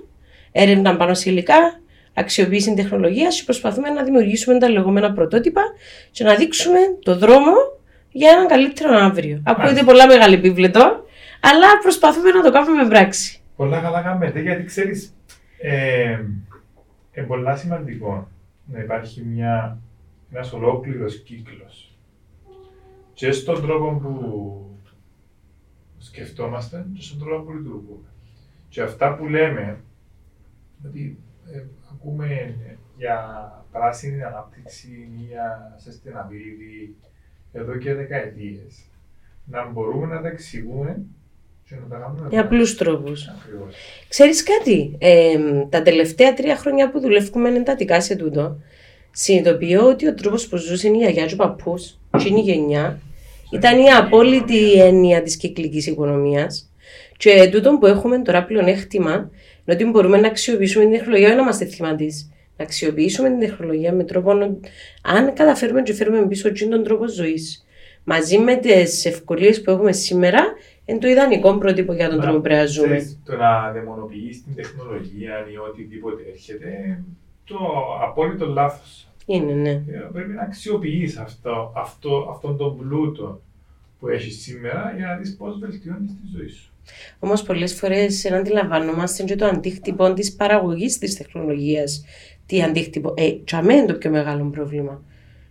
έρευνα 0.53 0.97
πάνω 0.97 1.15
σε 1.15 1.31
υλικά, 1.31 1.81
αξιοποίηση 2.15 2.75
τεχνολογία 2.75 3.29
και 3.29 3.43
προσπαθούμε 3.45 3.91
να 3.91 4.03
δημιουργήσουμε 4.03 4.59
τα 4.59 4.69
λεγόμενα 4.69 5.13
πρωτότυπα 5.13 5.63
και 6.11 6.25
να 6.25 6.35
δείξουμε 6.35 6.79
το 7.03 7.19
δρόμο 7.19 7.53
για 8.11 8.31
έναν 8.31 8.47
καλύτερο 8.47 8.97
αύριο. 8.97 9.43
Ακούγεται 9.45 9.83
πολλά 9.83 10.07
μεγάλη 10.07 10.35
επίβλετο, 10.35 11.05
αλλά 11.41 11.67
προσπαθούμε 11.83 12.31
να 12.31 12.43
το 12.43 12.51
κάνουμε 12.51 12.83
με 12.83 12.89
πράξη. 12.89 13.41
Πολλά 13.57 13.81
καλά 13.81 14.03
κάνετε, 14.03 14.41
γιατί 14.41 14.65
ξέρεις, 14.65 15.15
ε, 15.59 16.19
είναι 17.15 17.27
πολλά 17.27 17.57
σημαντικό 17.57 18.29
να 18.65 18.81
υπάρχει 18.81 19.23
μια, 19.23 19.79
ένας 20.33 20.53
ολόκληρος 20.53 21.23
κύκλος. 21.23 21.97
Και 23.15 23.33
στον 23.33 23.63
τρόπο 23.63 24.01
που 24.03 24.67
σκεφτόμαστε 25.99 26.87
και 26.95 27.03
στον 27.03 27.19
τρόπο 27.19 27.43
που 27.43 27.53
λειτουργούμε. 27.53 28.12
Και 28.73 28.83
αυτά 28.83 29.15
που 29.15 29.29
λέμε, 29.29 29.79
ότι 30.87 31.19
ε, 31.53 31.63
ακούμε 31.93 32.57
για 32.97 33.17
πράσινη 33.73 34.23
ανάπτυξη 34.23 34.89
ή 35.19 35.25
για 35.29 35.77
sustainability 35.85 36.95
εδώ 37.53 37.77
και 37.77 37.95
δεκαετίες. 37.95 38.91
Να 39.45 39.71
μπορούμε 39.71 40.07
να 40.15 40.21
τα 40.21 40.29
εξηγούμε 40.29 41.03
και 41.69 41.75
να 41.75 41.87
τα 41.89 41.97
κάνουμε. 41.97 42.29
Με 42.31 42.39
απλούς 42.39 42.77
τρόπους. 42.77 43.29
Ακριβώς. 43.29 43.75
Ξέρεις 44.09 44.43
κάτι, 44.43 44.97
ε, 44.99 45.39
τα 45.69 45.83
τελευταία 45.83 46.35
τρία 46.35 46.57
χρόνια 46.57 46.91
που 46.91 47.01
δουλεύουμε 47.01 47.49
εντατικά 47.49 48.01
σε 48.01 48.17
τούτο, 48.17 48.61
συνειδητοποιώ 49.11 49.89
ότι 49.89 50.09
ο 50.09 50.15
τρόπος 50.15 50.49
που 50.49 50.57
ζούσε 50.57 50.89
η 50.89 50.91
γιαγιά 50.91 51.27
και 51.27 51.35
ο 51.35 51.37
παππούς, 51.37 51.99
και 52.19 52.29
η 52.29 52.41
γενιά, 52.41 53.01
ήταν 53.53 53.81
η 53.81 53.91
απόλυτη 53.91 54.73
έννοια 54.73 55.23
της 55.23 55.37
κυκλικής 55.37 55.87
οικονομίας. 55.87 56.72
Και 57.23 57.49
τούτο 57.53 57.79
που 57.79 57.87
έχουμε 57.87 58.19
τώρα 58.19 58.45
πλεονέκτημα 58.45 59.13
είναι 59.13 59.31
ότι 59.75 59.85
μπορούμε 59.85 60.21
να 60.21 60.27
αξιοποιήσουμε 60.27 60.85
την 60.85 60.93
τεχνολογία, 60.93 61.27
όχι 61.27 61.37
να 61.37 61.43
είμαστε 61.43 61.65
θύμα 61.65 61.95
της. 61.95 62.31
Να 62.57 62.65
αξιοποιήσουμε 62.65 63.29
την 63.29 63.39
τεχνολογία 63.39 63.93
με 63.93 64.05
τρόπο. 64.05 64.31
Αν 65.03 65.33
καταφέρουμε 65.35 65.83
και 65.83 65.93
φέρουμε 65.93 66.27
πίσω 66.27 66.53
τον 66.71 66.85
τρόπο 66.85 67.09
ζωής, 67.09 67.67
μαζί 68.05 68.39
με 68.39 68.57
τις 68.57 69.05
ευκολίες 69.05 69.63
που 69.63 69.71
έχουμε 69.71 69.93
σήμερα, 69.93 70.41
είναι 70.85 70.99
το 70.99 71.09
ιδανικό 71.09 71.59
πρότυπο 71.59 71.93
για 71.93 72.09
τον 72.09 72.17
Μα, 72.17 72.23
τρόπο 72.23 72.37
που 72.37 72.43
πρέπει 72.43 72.59
να 72.61 72.67
ζούμε. 72.67 72.87
ξέρεις, 72.87 73.21
Το 73.25 73.37
να 73.37 73.73
δαιμονοποιείς 73.73 74.45
την 74.45 74.55
τεχνολογία 74.55 75.35
ή 75.53 75.57
οτιδήποτε 75.57 76.23
έρχεται, 76.33 77.03
το 77.45 77.57
απόλυτο 78.03 78.47
λάθος. 78.47 79.09
Είναι, 79.27 79.53
ναι. 79.53 79.71
Ε, 79.71 80.09
Πρέπει 80.13 80.33
να 80.33 80.43
αξιοποιείς 80.43 81.17
αυτό, 81.17 81.73
αυτό, 81.77 82.29
αυτόν 82.31 82.57
τον 82.57 82.79
πλούτο 82.79 83.41
που 83.99 84.09
έχεις 84.09 84.43
σήμερα 84.43 84.93
για 84.97 85.07
να 85.07 85.17
δεις 85.17 85.37
πώς 85.37 85.59
βελτιώνεις 85.59 86.11
τη 86.11 86.39
ζωή 86.39 86.49
σου. 86.49 86.72
Όμως, 87.19 87.43
πολλές 87.43 87.75
φορές 87.75 88.21
δεν 88.21 88.35
αντιλαμβανόμαστε 88.35 89.23
και 89.23 89.37
το 89.37 89.47
αντίκτυπο 89.47 90.13
της 90.13 90.35
παραγωγής 90.35 90.99
της 90.99 91.17
τεχνολογίας. 91.17 92.05
Τι 92.47 92.63
αντίκτυπο. 92.63 93.15
Ε, 93.17 93.33
τσαμέ 93.45 93.75
είναι 93.75 93.87
το 93.87 93.95
πιο 93.95 94.11
μεγάλο 94.11 94.45
πρόβλημα. 94.45 95.03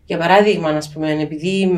Για 0.05 0.17
παράδειγμα, 0.17 0.69
ας 0.69 0.91
πούμε, 0.91 1.21
επειδή 1.21 1.69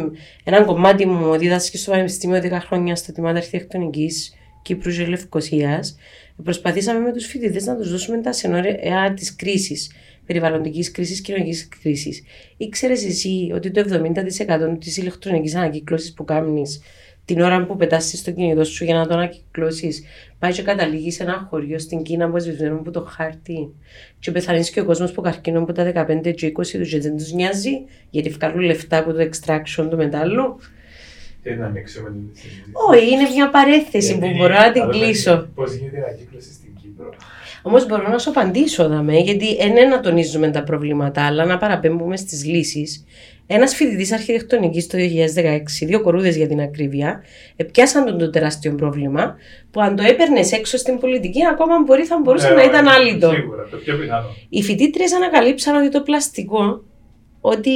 ένα 0.44 0.64
κομμάτι 0.64 1.06
μου 1.06 1.38
δίδασκε 1.38 1.78
στο 1.78 1.92
Πανεπιστήμιο 1.92 2.42
10 2.44 2.60
χρόνια 2.60 2.96
στα 2.96 3.12
τμήματα 3.12 3.38
αρχιτεκτονικής 3.38 4.34
Κύπρου 4.62 4.92
και 4.92 5.06
Λευκοσίας, 5.06 5.96
προσπαθήσαμε 6.44 7.00
με 7.00 7.12
τους 7.12 7.26
φοιτητές 7.26 7.66
να 7.66 7.76
τους 7.76 7.92
δώσουμε 7.92 8.22
τα 8.22 8.32
σενόρια 8.32 9.14
της 9.16 9.36
κρίσης, 9.36 9.92
περιβαλλοντικής 10.26 10.92
κρίσης, 10.92 11.22
κοινωνικής 11.22 11.68
κρίσης. 11.68 12.24
Ήξερες 12.58 13.06
εσύ 13.06 13.52
ότι 13.54 13.72
το 13.72 13.80
70% 13.80 14.78
της 14.80 14.98
ηλεκτρονικής 14.98 15.56
ανακύκλωση 15.56 16.14
που 16.14 16.24
κάνεις 16.24 16.82
την 17.26 17.42
ώρα 17.42 17.66
που 17.66 17.76
πετάσει 17.76 18.18
στο 18.18 18.32
κινητό 18.32 18.64
σου 18.64 18.84
για 18.84 18.96
να 18.96 19.08
το 19.08 19.14
ανακυκλώσεις, 19.14 20.04
πάει 20.40 20.52
και 20.52 20.62
καταλήγεις 20.62 21.16
σε 21.16 21.24
ένα 21.24 21.48
χωριό 21.50 21.80
στην 21.80 22.04
Κίνα 22.04 22.30
που 22.30 22.40
σβησμένο 22.40 22.76
από 22.76 22.92
το 22.92 23.02
χάρτη. 23.02 23.74
Και 24.20 24.32
πεθανεί 24.32 24.64
και 24.64 24.80
ο 24.80 24.86
κόσμος 24.86 25.12
που 25.12 25.22
καρκίνο 25.22 25.60
από 25.60 25.74
τα 25.74 26.08
15 26.08 26.34
και 26.36 26.48
20 26.48 26.52
τους 26.54 26.90
και 26.90 27.00
δεν 27.00 27.18
τους 27.18 27.32
νοιάζει, 27.32 27.86
γιατί 28.10 28.30
βγάλουν 28.30 28.60
λεφτά 28.60 28.98
από 28.98 29.14
το 29.14 29.20
extraction 29.20 29.88
του 29.90 29.98
μετάλλου. 29.98 30.60
Δεν 31.44 31.58
να 31.58 31.66
ανοίξουμε 31.66 32.10
την 32.10 32.30
συζήτηση. 32.34 32.72
Όχι, 32.90 33.12
είναι 33.12 33.30
μια 33.34 33.50
παρέθεση 33.50 34.14
που 34.14 34.20
Γιατί, 34.20 34.38
μπορώ 34.38 34.54
να 34.54 34.72
την 34.72 34.82
αλλά 34.82 34.92
κλείσω. 34.92 35.48
Πώς 35.56 35.74
γίνεται 35.74 35.98
η 35.98 36.02
ανακύκλωση 36.02 36.54
στην 36.54 36.70
Κύπρο. 36.82 37.14
Όμως 37.66 37.86
μπορώ 37.86 38.08
να 38.10 38.18
σου 38.18 38.30
απαντήσω, 38.30 38.88
δαμέ, 38.88 39.18
γιατί 39.18 39.56
δεν 39.56 39.70
είναι 39.70 39.86
να 39.86 40.00
τονίζουμε 40.00 40.50
τα 40.50 40.64
προβλήματα, 40.64 41.26
αλλά 41.26 41.46
να 41.46 41.58
παραπέμπουμε 41.58 42.18
στις 42.18 42.46
λύσεις. 42.46 43.06
Ένας 43.48 43.76
φοιτητής 43.76 44.12
αρχιτεκτονικής 44.12 44.88
το 44.88 44.98
2016, 44.98 45.86
δύο 45.86 46.02
κορούδες 46.02 46.36
για 46.36 46.48
την 46.48 46.62
ακρίβεια, 46.62 47.24
πιάσαν 47.72 48.06
τον 48.06 48.18
το 48.18 48.30
τεράστιο 48.30 48.76
πρόβλημα, 48.76 49.36
που 49.72 49.82
αν 49.82 49.96
το 49.96 50.04
έπαιρνες 50.04 50.52
έξω 50.52 50.78
στην 50.78 51.00
πολιτική, 51.00 51.46
ακόμα 51.46 51.84
μπορεί, 51.86 52.04
θα 52.04 52.20
μπορούσε 52.24 52.48
Ε, 52.48 52.54
να 52.54 52.64
ήταν 52.64 52.86
ε, 52.86 52.90
άλυτο. 52.90 53.32
Σίγουρα, 53.32 53.68
το 53.72 53.78
πιο 53.78 53.98
πιθανό. 53.98 54.26
Οι 54.50 54.64
φοιτήτρε 54.64 55.04
ανακαλύψαν 55.16 55.76
ότι 55.76 55.90
το 55.90 56.02
πλαστικό, 56.02 56.84
ότι 57.42 57.72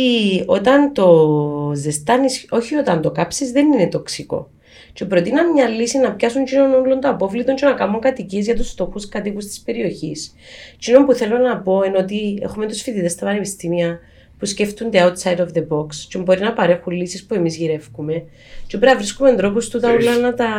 όταν 0.46 0.94
το 0.94 1.32
ζεστάνεις, 1.76 2.46
όχι 2.50 2.76
όταν 2.76 3.02
το 3.02 3.12
κάψεις, 3.12 3.52
δεν 3.52 3.72
είναι 3.72 3.88
τοξικό. 3.88 4.50
Και 4.98 5.06
προτείναν 5.06 5.52
μια 5.52 5.68
λύση 5.68 5.98
να 5.98 6.16
πιάσουν 6.16 6.46
κοινών 6.46 6.74
όλων 6.74 7.00
των 7.00 7.12
απόβλητων 7.12 7.56
και 7.56 7.66
να 7.66 7.74
κάνουν 7.74 8.00
κατοικίες 8.00 8.46
για 8.46 8.56
τους 8.56 8.70
φτωχούς 8.70 9.10
κατοίκους 9.10 9.46
της 9.46 9.62
περιοχής. 9.62 10.36
Τι 10.80 11.04
που 11.06 11.14
θέλω 11.14 11.38
να 11.38 11.62
πω 11.62 11.84
είναι 11.84 11.98
ότι 11.98 12.40
έχουμε 12.42 12.68
τους 12.68 12.82
φοιτητές 12.82 13.12
στα 13.12 13.26
πανεπιστήμια 13.26 14.00
που 14.38 14.46
σκέφτονται 14.46 15.00
outside 15.06 15.38
of 15.38 15.48
the 15.54 15.68
box 15.68 15.88
και 16.10 16.18
μπορεί 16.18 16.40
να 16.40 16.54
παρέχουν 16.54 16.94
λύσεις 16.94 17.26
που 17.26 17.34
εμείς 17.34 17.56
γυρεύουμε. 17.56 18.26
Και 18.68 18.78
πρέπει 18.78 18.92
να 18.92 18.98
βρίσκουμε 18.98 19.36
τρόπους 19.36 19.70
του 19.70 19.80
τα 19.80 19.92
όλα 19.92 20.18
να 20.18 20.34
τα. 20.34 20.50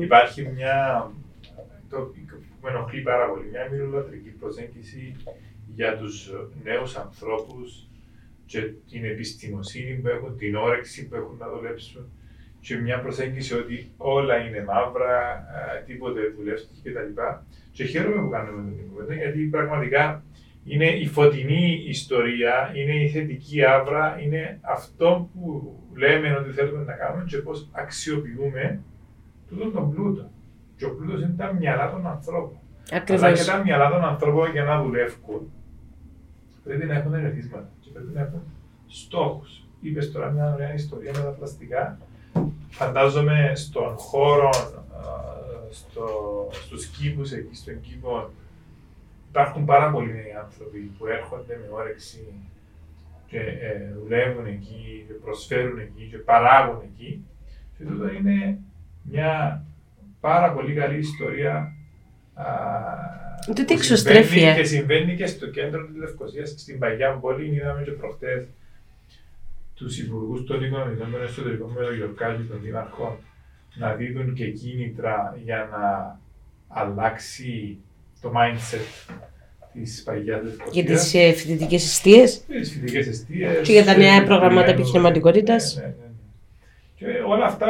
Υπάρχει 0.00 0.48
μια. 0.54 1.10
Το 1.90 1.96
που 1.96 2.14
με 2.62 2.70
ενοχλεί 2.70 3.00
πάρα 3.00 3.26
πολύ. 3.28 3.48
Μια 3.50 3.68
μυρολατρική 3.70 4.28
προσέγγιση 4.28 5.16
για 5.74 5.96
τους 5.96 6.30
νέους 6.62 6.96
ανθρώπους 6.96 7.88
και 8.46 8.60
την 8.90 9.04
επιστημοσύνη 9.04 9.92
που 9.94 10.08
έχουν, 10.08 10.36
την 10.36 10.56
όρεξη 10.56 11.08
που 11.08 11.14
έχουν 11.14 11.36
να 11.38 11.48
δουλέψουν 11.48 12.06
και 12.64 12.76
μια 12.76 13.00
προσέγγιση 13.00 13.54
ότι 13.54 13.90
όλα 13.96 14.36
είναι 14.36 14.64
μαύρα, 14.64 15.16
α, 15.18 15.82
τίποτε 15.86 16.20
δουλεύει 16.36 16.62
κτλ. 16.82 17.20
Και 17.72 17.84
χαίρομαι 17.84 18.22
που 18.22 18.30
κάνουμε 18.30 18.72
την 18.76 18.88
κουβέντα 18.88 19.14
γιατί 19.14 19.40
πραγματικά 19.40 20.22
είναι 20.64 20.86
η 20.86 21.06
φωτεινή 21.06 21.84
ιστορία, 21.86 22.72
είναι 22.74 22.94
η 23.02 23.08
θετική 23.08 23.64
άβρα, 23.64 24.20
είναι 24.22 24.58
αυτό 24.60 25.28
που 25.32 25.72
λέμε 25.94 26.36
ότι 26.36 26.50
θέλουμε 26.50 26.84
να 26.84 26.92
κάνουμε 26.92 27.24
και 27.26 27.36
πώς 27.36 27.68
αξιοποιούμε 27.72 28.80
τούτον 29.48 29.72
τον 29.72 29.94
πλούτο. 29.94 30.30
Και 30.76 30.84
ο 30.84 30.94
πλούτος 30.94 31.22
είναι 31.22 31.34
τα 31.36 31.52
μυαλά 31.52 31.90
των 31.90 32.06
ανθρώπων. 32.06 32.58
Ακριβώς. 32.92 33.22
Αλλά 33.22 33.36
και 33.36 33.44
τα 33.44 33.62
μυαλά 33.64 33.90
των 33.90 34.04
ανθρώπων 34.04 34.50
για 34.50 34.64
να 34.64 34.82
δουλεύουν 34.82 35.52
πρέπει 36.64 36.86
να 36.86 36.94
έχουν 36.94 37.14
ερεθίσματα 37.14 37.68
και 37.80 37.90
πρέπει 37.92 38.12
να 38.14 38.20
έχουν 38.20 38.42
στόχους. 38.86 39.64
Είπες 39.80 40.12
τώρα 40.12 40.30
μια 40.30 40.52
ωραία 40.54 40.74
ιστορία 40.74 41.12
με 41.16 41.22
τα 41.22 41.30
πλαστικά. 41.38 41.98
Φαντάζομαι 42.76 43.52
στον 43.54 43.96
χώρο, 43.96 44.48
α, 44.48 45.02
στο, 45.70 46.06
στους 46.52 46.86
κήπους 46.86 47.32
εκεί, 47.32 47.54
στον 47.56 47.80
κήπο, 47.80 48.30
υπάρχουν 49.28 49.64
πάρα 49.64 49.90
πολλοί 49.90 50.12
νέοι 50.12 50.32
άνθρωποι 50.44 50.78
που 50.98 51.06
έρχονται 51.06 51.54
με 51.62 51.68
όρεξη 51.76 52.24
και 53.26 53.38
ε, 53.38 53.92
δουλεύουν 54.02 54.46
εκεί, 54.46 55.04
και 55.06 55.12
προσφέρουν 55.12 55.78
εκεί 55.78 56.08
και 56.10 56.16
παράγουν 56.16 56.80
εκεί. 56.92 57.24
Και 57.78 57.84
τούτο 57.84 58.12
είναι 58.12 58.58
μια 59.02 59.64
πάρα 60.20 60.52
πολύ 60.52 60.74
καλή 60.74 60.98
ιστορία. 60.98 61.72
α, 62.34 62.44
Τούτη 63.46 63.64
που 63.64 63.72
εξωστρέφεια. 63.72 64.24
συμβαίνει 64.40 64.56
Και 64.60 64.64
συμβαίνει 64.64 65.16
και 65.16 65.26
στο 65.26 65.46
κέντρο 65.46 65.86
της 65.86 65.96
Λευκοσίας, 65.96 66.48
στην 66.56 66.78
Παγιά 66.78 67.10
Πόλη. 67.12 67.54
Είδαμε 67.54 67.82
και 67.82 67.90
προχτές 67.90 68.46
τους 69.74 69.98
υπουργούς 69.98 70.44
των 70.44 70.64
οικονομικών 70.64 71.10
των 71.12 71.22
εσωτερικών 71.22 71.70
με 71.72 71.84
τον 71.84 71.94
Γιορκάκη 71.96 72.42
των 72.42 72.60
Δήμαρχων 72.62 73.16
να 73.74 73.94
δίδουν 73.94 74.34
και 74.34 74.50
κίνητρα 74.50 75.38
για 75.44 75.68
να 75.72 76.18
αλλάξει 76.68 77.78
το 78.20 78.32
mindset 78.36 79.14
της 79.72 80.02
Παγιάς 80.02 80.40
Για 80.72 80.82
Λευκοσίας. 80.82 81.34
τι 81.34 81.40
φοιτητικέ 81.40 81.74
αιστείε. 81.74 82.24
τις 82.24 82.70
φοιτικές 82.72 83.06
αιστείες. 83.06 83.60
Και 83.66 83.72
για 83.72 83.84
τα 83.84 83.96
νέα 83.96 84.14
ε, 84.14 84.20
προγράμματα 84.24 84.64
για- 84.66 84.74
επιχειρηματικότητας. 84.74 85.76
Ναι, 85.76 85.82
ναι, 85.82 85.88
ναι, 85.88 85.94
ναι. 85.94 86.12
Και 86.94 87.22
όλα 87.26 87.44
αυτά 87.44 87.66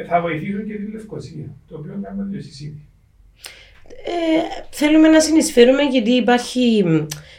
ε, 0.00 0.04
θα 0.04 0.20
βοηθήσουν 0.20 0.66
και 0.66 0.74
τη 0.74 0.92
Λευκοσία, 0.92 1.54
το 1.68 1.76
οποίο 1.76 1.98
κάνουμε 2.02 2.28
και 2.32 2.36
εσείς 2.36 2.60
ήδη. 2.60 2.80
Ε, 4.04 4.62
θέλουμε 4.70 5.08
να 5.08 5.20
συνεισφέρουμε 5.20 5.82
γιατί 5.82 6.10
υπάρχει 6.10 6.84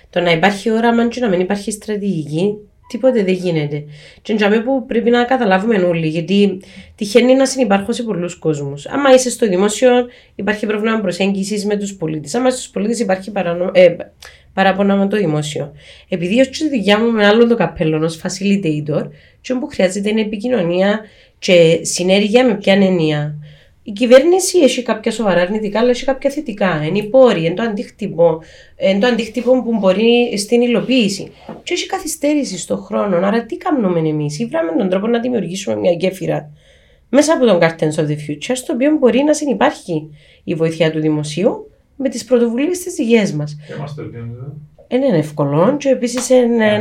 το 0.09 0.19
να 0.19 0.31
υπάρχει 0.31 0.69
όραμα 0.71 1.07
και 1.07 1.19
να 1.19 1.29
μην 1.29 1.39
υπάρχει 1.39 1.71
στρατηγική 1.71 2.57
τίποτε 2.87 3.23
δεν 3.23 3.33
γίνεται. 3.33 3.83
Και 4.21 4.33
είναι 4.33 4.59
που 4.59 4.85
πρέπει 4.85 5.09
να 5.09 5.23
καταλάβουμε 5.23 5.75
όλοι 5.75 6.07
γιατί 6.07 6.61
τυχαίνει 6.95 7.35
να 7.35 7.45
συνεπάρχω 7.45 7.91
σε 7.91 8.03
πολλούς 8.03 8.35
κόσμους. 8.35 8.85
Άμα 8.85 9.13
είσαι 9.13 9.29
στο 9.29 9.47
δημόσιο 9.47 9.89
υπάρχει 10.35 10.65
πρόβλημα 10.65 10.99
προσέγγισης 10.99 11.65
με 11.65 11.77
τους 11.77 11.95
πολίτες. 11.95 12.35
Άμα 12.35 12.49
στους 12.49 12.69
πολίτες 12.69 12.99
υπάρχει 12.99 13.31
παρανο... 13.31 13.71
ε, 13.73 13.95
παράπονα 14.53 14.95
με 14.95 15.07
το 15.07 15.17
δημόσιο. 15.17 15.73
Επειδή 16.09 16.39
ως 16.39 16.47
και 16.47 16.57
τη 16.57 16.69
δουλειά 16.69 16.99
μου 16.99 17.11
με 17.11 17.25
άλλο 17.25 17.47
το 17.47 17.55
καπέλο 17.55 18.05
ως 18.05 18.21
facilitator 18.23 19.09
και 19.41 19.53
όπου 19.53 19.67
χρειάζεται 19.67 20.09
είναι 20.09 20.21
επικοινωνία 20.21 20.99
και 21.39 21.79
συνέργεια 21.81 22.45
με 22.45 22.55
ποια 22.55 22.73
ενία. 22.73 23.36
Η 23.87 23.91
κυβέρνηση 23.91 24.59
έχει 24.59 24.83
κάποια 24.83 25.11
σοβαρά 25.11 25.41
αρνητικά, 25.41 25.79
αλλά 25.79 25.89
έχει 25.89 26.05
κάποια 26.05 26.29
θετικά. 26.29 26.85
Είναι 26.85 26.97
οι 26.97 27.03
πόροι, 27.03 27.45
είναι 27.45 27.53
το 27.53 27.63
αντίκτυπο, 27.63 28.41
είναι 28.77 28.99
το 28.99 29.07
αντίκτυπο 29.07 29.63
που 29.63 29.77
μπορεί 29.77 30.37
στην 30.37 30.61
υλοποίηση. 30.61 31.31
Και 31.63 31.73
έχει 31.73 31.85
καθυστέρηση 31.85 32.57
στον 32.57 32.77
χρόνο. 32.77 33.17
Άρα, 33.17 33.45
τι 33.45 33.57
κάνουμε 33.57 34.09
εμείς, 34.09 34.39
Ήβραμε 34.39 34.71
τον 34.77 34.89
τρόπο 34.89 35.07
να 35.07 35.19
δημιουργήσουμε 35.19 35.75
μια 35.75 35.91
γέφυρα 35.91 36.49
μέσα 37.09 37.33
από 37.33 37.45
τον 37.45 37.59
Gardens 37.61 38.01
of 38.01 38.07
the 38.07 38.15
Future, 38.27 38.53
στο 38.53 38.73
οποίο 38.73 38.97
μπορεί 38.97 39.23
να 39.23 39.33
συνεπάρχει 39.33 40.09
η 40.43 40.55
βοήθεια 40.55 40.91
του 40.91 40.99
δημοσίου 40.99 41.71
με 41.95 42.09
τις 42.09 42.23
πρωτοβουλίες 42.23 42.79
της 42.79 42.93
δικές 42.93 43.31
μας. 43.31 43.57
Και 43.67 43.75
μας 43.79 43.95
το 43.95 44.09
δίνουν. 44.09 44.61
Δεν 44.87 45.01
είναι 45.01 45.17
εύκολο 45.17 45.75
και 45.77 45.89
επίσης 45.89 46.29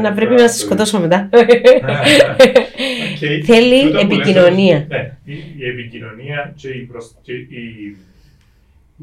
να 0.02 0.12
πρέπει 0.12 0.34
να 0.34 0.48
σα 0.48 0.58
σκοτώσω 0.58 1.00
μετά. 1.00 1.28
Okay. 3.20 3.40
Θέλει 3.44 3.82
Τούτο 3.82 4.06
που 4.06 4.12
λες, 4.14 4.18
επικοινωνία. 4.18 4.87
Ναι, 4.88 5.16
η, 5.25 5.35
η 5.58 5.68
επικοινωνία 5.68 6.52
και, 6.56 6.68
η, 6.68 6.80
προσ- 6.82 7.16
και 7.23 7.32
η, 7.32 7.96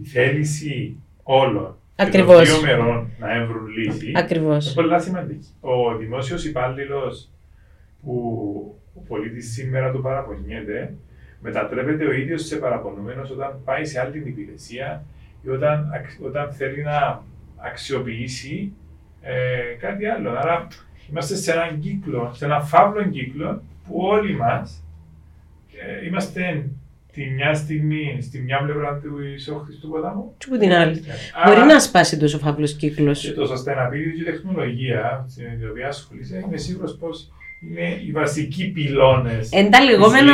η 0.01 0.05
θέληση 0.05 0.95
όλων 1.23 1.75
και 1.95 2.03
Ακριβώς. 2.03 2.49
των 2.49 2.59
δύο 2.59 2.61
μερών 2.67 3.09
να 3.19 3.33
έβρουν 3.35 3.67
λύση 3.67 4.11
Ακριβώς. 4.15 4.65
είναι 4.65 4.73
πολύ 4.87 5.01
σημαντική. 5.01 5.47
Ο 5.59 5.97
δημόσιος 5.97 6.45
υπάλληλος 6.45 7.29
που 8.03 8.13
ο 8.95 8.99
πολίτης 9.07 9.53
σήμερα 9.53 9.91
του 9.91 10.01
παραπονιέται, 10.01 10.93
μετατρέπεται 11.41 12.05
ο 12.05 12.11
ίδιος 12.11 12.45
σε 12.45 12.55
παραπονούμενος 12.55 13.29
όταν 13.31 13.61
πάει 13.65 13.85
σε 13.85 13.99
άλλη 13.99 14.11
την 14.11 14.27
υπηρεσία 14.27 15.05
ή 15.45 15.49
όταν, 15.49 15.91
αξ- 15.95 16.19
όταν 16.23 16.51
θέλει 16.53 16.83
να 16.83 17.23
αξιοποιήσει 17.57 18.71
ε, 19.21 19.33
κάτι 19.79 20.05
άλλο. 20.05 20.29
Άρα 20.29 20.67
είμαστε 21.09 21.35
σε 21.35 21.51
έναν 21.51 21.79
κύκλο, 21.79 22.31
σε 22.35 22.45
έναν 22.45 22.63
φαύλο 22.63 23.03
κύκλο 23.03 23.61
που 23.87 23.93
όλοι 23.97 24.35
μας 24.35 24.83
ε, 26.01 26.05
είμαστε 26.05 26.69
τη 27.13 27.25
μια 27.29 27.53
στιγμή 27.53 28.17
στη 28.21 28.39
μια 28.39 28.61
πλευρά 28.63 28.99
του 28.99 29.09
όχθη 29.55 29.73
του 29.81 29.89
ποτάμου. 29.89 30.33
Και 30.37 30.45
που 30.49 30.57
την 30.57 30.73
άλλη. 30.73 31.03
Άρα- 31.43 31.55
Μπορεί 31.55 31.67
να 31.67 31.79
σπάσει 31.79 32.17
τόσο 32.17 32.39
φαύλος 32.39 32.73
κύκλος. 32.73 33.21
και 33.21 33.31
το 33.31 33.43
sustainability 33.43 34.13
και 34.15 34.21
η 34.21 34.23
τεχνολογία 34.31 35.25
στην 35.29 35.69
οποία 35.69 35.87
ασχολείσαι, 35.87 36.43
είμαι 36.47 36.57
σίγουρος 36.57 36.97
πως 36.99 37.31
είναι 37.61 38.01
οι 38.07 38.11
βασικοί 38.11 38.67
πυλώνες. 38.71 39.49
Εν 39.51 39.71
τα 39.71 39.83
λεγόμενα, 39.83 40.33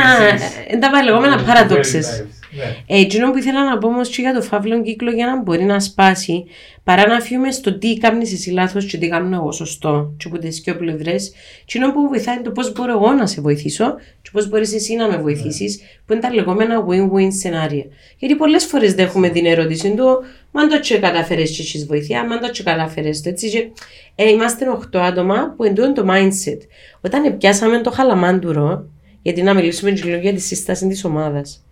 εν 0.68 0.80
τα 0.80 1.04
λεγόμενα 1.04 1.36
paradoxes. 1.40 2.26
Ναι. 2.52 2.64
Ε, 2.88 3.00
εκείνο 3.00 3.32
που 3.32 3.38
ήθελα 3.38 3.64
να 3.64 3.78
πω 3.78 3.88
όμως 3.88 4.10
και 4.10 4.22
για 4.22 4.34
το 4.34 4.42
φαύλο 4.42 4.82
κύκλο 4.82 5.12
για 5.12 5.26
να 5.26 5.42
μπορεί 5.42 5.64
να 5.64 5.80
σπάσει, 5.80 6.46
παρά 6.84 7.08
να 7.08 7.20
φύγουμε 7.20 7.52
στο 7.52 7.78
τι 7.78 7.98
κάνεις 7.98 8.34
εσύ 8.34 8.52
λάθος 8.52 8.86
και 8.86 8.98
τι 8.98 9.08
κάνω 9.08 9.36
εγώ 9.36 9.52
σωστό, 9.52 10.14
και 10.18 10.28
από 10.28 10.38
τις 10.38 10.60
δύο 10.60 10.76
πλευρές, 10.76 11.32
εκείνο 11.62 11.92
που 11.94 12.08
βοηθάει 12.08 12.36
είναι 12.36 12.44
το 12.44 12.52
πώς 12.52 12.72
μπορώ 12.72 12.92
εγώ 12.92 13.12
να 13.12 13.26
σε 13.26 13.42
βοηθήσω 13.42 13.96
και 14.22 14.30
πώς 14.32 14.50
μπορείς 14.50 14.74
εσύ 14.74 14.96
να 14.96 15.08
με 15.08 15.18
βοηθήσεις, 15.18 15.80
που 16.06 16.14
είναι 16.14 16.22
τα 16.22 16.34
λεγόμενα 16.34 16.86
win-win 16.90 17.28
σενάρια. 17.40 17.86
Γιατί 18.18 18.36
πολλές 18.36 18.66
φορές 18.66 18.94
δέχομαι 18.94 19.30
την 19.30 19.46
ερώτηση 19.46 19.94
του, 19.94 20.24
Μα 20.52 20.62
αν 20.62 20.70
το 20.70 20.80
τσι 20.80 21.00
κατάφερες 21.00 21.52
και 21.52 21.62
εσείς 21.62 21.86
βοηθεία, 21.86 22.26
μα 22.26 22.34
αν 22.34 22.42
το 22.42 22.52
τσι 22.52 22.64
κατάφερες 22.64 23.22
το 23.22 23.30
έτσι. 23.30 23.50
Και, 23.50 23.70
ε, 24.16 24.30
είμαστε 24.30 24.66
8 24.70 25.00
άτομα 25.00 25.54
που 25.58 25.64
εντούν 25.64 25.94
το 25.94 26.06
mindset. 26.10 26.58
Όταν 27.02 27.38
πιάσαμε 27.38 27.82
το 27.82 27.92
χαλαμάντουρο, 27.92 28.90
γιατί 29.22 29.42
να 29.42 29.54
μιλήσουμε 29.54 29.92
και 29.92 30.04
λίγο 30.04 30.18
για 30.18 30.34
τη 30.34 30.40
σύσταση 30.40 30.88
της 30.88 31.06
ομάδας. 31.06 31.64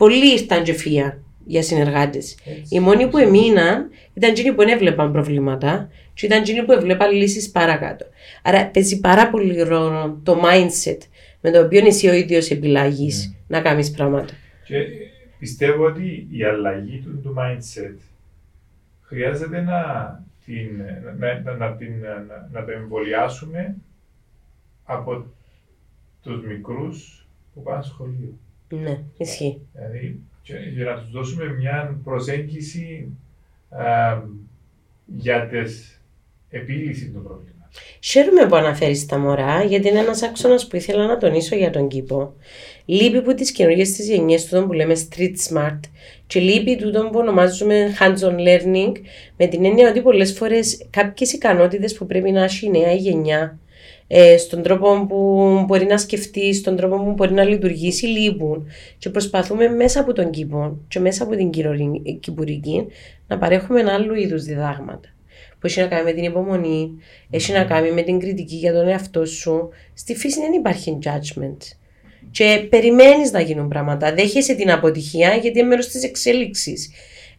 Πολλοί 0.00 0.32
ήρθαν 0.32 0.62
και 0.62 0.72
φύγαν 0.72 1.24
για 1.44 1.62
συνεργάτες. 1.62 2.38
Οι 2.68 2.80
μόνοι 2.80 3.08
που 3.08 3.18
εμείναν 3.18 3.90
ήταν 4.14 4.30
εκείνοι 4.30 4.50
που 4.50 4.56
δεν 4.56 4.68
έβλεπαν 4.68 5.12
προβλήματα 5.12 5.90
και 6.14 6.26
ήταν 6.26 6.40
εκείνοι 6.40 6.64
που 6.64 6.72
έβλεπαν 6.72 7.12
λύσεις 7.12 7.50
παρακάτω. 7.50 8.06
Άρα 8.42 8.66
παίζει 8.66 9.00
πάρα 9.00 9.30
πολύ 9.30 9.62
ρόλο 9.62 10.20
το 10.22 10.40
mindset 10.44 10.98
με 11.40 11.50
το 11.50 11.64
οποίο 11.64 11.86
εσύ 11.86 12.08
ο 12.08 12.12
ίδιος 12.12 12.50
επιλάγει 12.50 13.10
να 13.46 13.60
κάνεις 13.60 13.90
πράγματα. 13.90 14.32
Και 14.64 14.76
πιστεύω 15.38 15.84
ότι 15.84 16.28
η 16.30 16.44
αλλαγή 16.44 16.98
του, 16.98 17.20
του 17.22 17.34
mindset 17.38 17.96
χρειάζεται 19.02 19.60
να, 19.60 19.80
την, 20.44 20.68
να, 21.18 21.40
να, 21.40 21.56
να, 21.56 21.72
την, 21.76 21.92
να, 22.28 22.48
να 22.52 22.64
το 22.64 22.70
εμβολιάσουμε 22.70 23.76
από 24.84 25.26
τους 26.22 26.44
μικρούς 26.44 27.26
που 27.54 27.62
πάνε 27.62 27.82
σχολείο. 27.82 28.38
Ναι, 28.70 28.98
ισχύει. 29.16 29.60
Δηλαδή, 29.72 30.20
και, 30.42 30.54
για 30.74 30.84
να 30.84 31.00
τους 31.00 31.10
δώσουμε 31.10 31.52
μια 31.58 32.00
προσέγγιση 32.04 33.06
α, 33.68 34.22
για 35.06 35.46
τις 35.46 36.00
επίλυση 36.50 37.10
των 37.10 37.22
προβλημάτων. 37.22 37.50
Χαίρομαι 38.00 38.46
που 38.46 38.56
αναφέρεις 38.56 39.06
τα 39.06 39.18
μωρά, 39.18 39.62
γιατί 39.62 39.88
είναι 39.88 39.98
ένας 39.98 40.22
άξονας 40.22 40.66
που 40.66 40.76
ήθελα 40.76 41.06
να 41.06 41.18
τονίσω 41.18 41.56
για 41.56 41.70
τον 41.70 41.88
κήπο. 41.88 42.34
Λείπει 42.84 43.22
που 43.22 43.34
τις 43.34 43.52
καινούργιες 43.52 43.92
της 43.92 44.08
γενιές 44.08 44.46
του 44.46 44.66
που 44.66 44.72
λέμε 44.72 44.94
street 44.96 45.34
smart, 45.48 45.80
και 46.26 46.40
λείπει 46.40 46.76
τούτο 46.76 47.08
που 47.12 47.18
ονομάζουμε 47.18 47.96
hands-on 48.00 48.34
learning, 48.34 48.92
με 49.36 49.46
την 49.46 49.64
έννοια 49.64 49.88
ότι 49.90 50.00
πολλές 50.00 50.32
φορές 50.32 50.86
κάποιες 50.90 51.32
ικανότητες 51.32 51.94
που 51.94 52.06
πρέπει 52.06 52.30
να 52.30 52.42
έχει 52.42 52.66
η 52.66 52.70
νέα 52.70 52.92
γενιά, 52.92 53.58
ε, 54.12 54.36
στον 54.36 54.62
τρόπο 54.62 55.06
που 55.08 55.64
μπορεί 55.66 55.84
να 55.84 55.98
σκεφτείς, 55.98 56.56
στον 56.56 56.76
τρόπο 56.76 56.96
που 56.96 57.12
μπορεί 57.12 57.32
να 57.32 57.44
λειτουργήσει, 57.44 58.06
λείπουν. 58.06 58.66
Και 58.98 59.10
προσπαθούμε 59.10 59.68
μέσα 59.68 60.00
από 60.00 60.12
τον 60.12 60.30
κήπο 60.30 60.78
και 60.88 61.00
μέσα 61.00 61.22
από 61.22 61.36
την 61.36 61.50
κυρορι- 61.50 62.18
κυπουρική 62.20 62.86
να 63.26 63.38
παρέχουμε 63.38 63.80
ένα 63.80 63.92
άλλου 63.92 64.14
είδους 64.14 64.44
διδάγματα 64.44 65.08
που 65.58 65.66
έχει 65.66 65.80
να 65.80 65.86
κάνει 65.86 66.04
με 66.04 66.12
την 66.12 66.24
υπομονή, 66.24 66.90
έχει 67.30 67.52
να 67.52 67.64
κάνει 67.64 67.90
με 67.92 68.02
την 68.02 68.18
κριτική 68.18 68.56
για 68.56 68.72
τον 68.72 68.88
εαυτό 68.88 69.26
σου. 69.26 69.68
Στη 69.94 70.14
φύση 70.14 70.40
δεν 70.40 70.52
υπάρχει 70.52 70.98
judgment. 71.04 71.56
Και 72.30 72.66
περιμένεις 72.70 73.32
να 73.32 73.40
γίνουν 73.40 73.68
πράγματα. 73.68 74.14
Δέχεσαι 74.14 74.54
την 74.54 74.70
αποτυχία 74.70 75.34
γιατί 75.34 75.58
είναι 75.58 75.68
μέρος 75.68 75.88
της 75.88 76.04
εξέλιξης. 76.04 76.90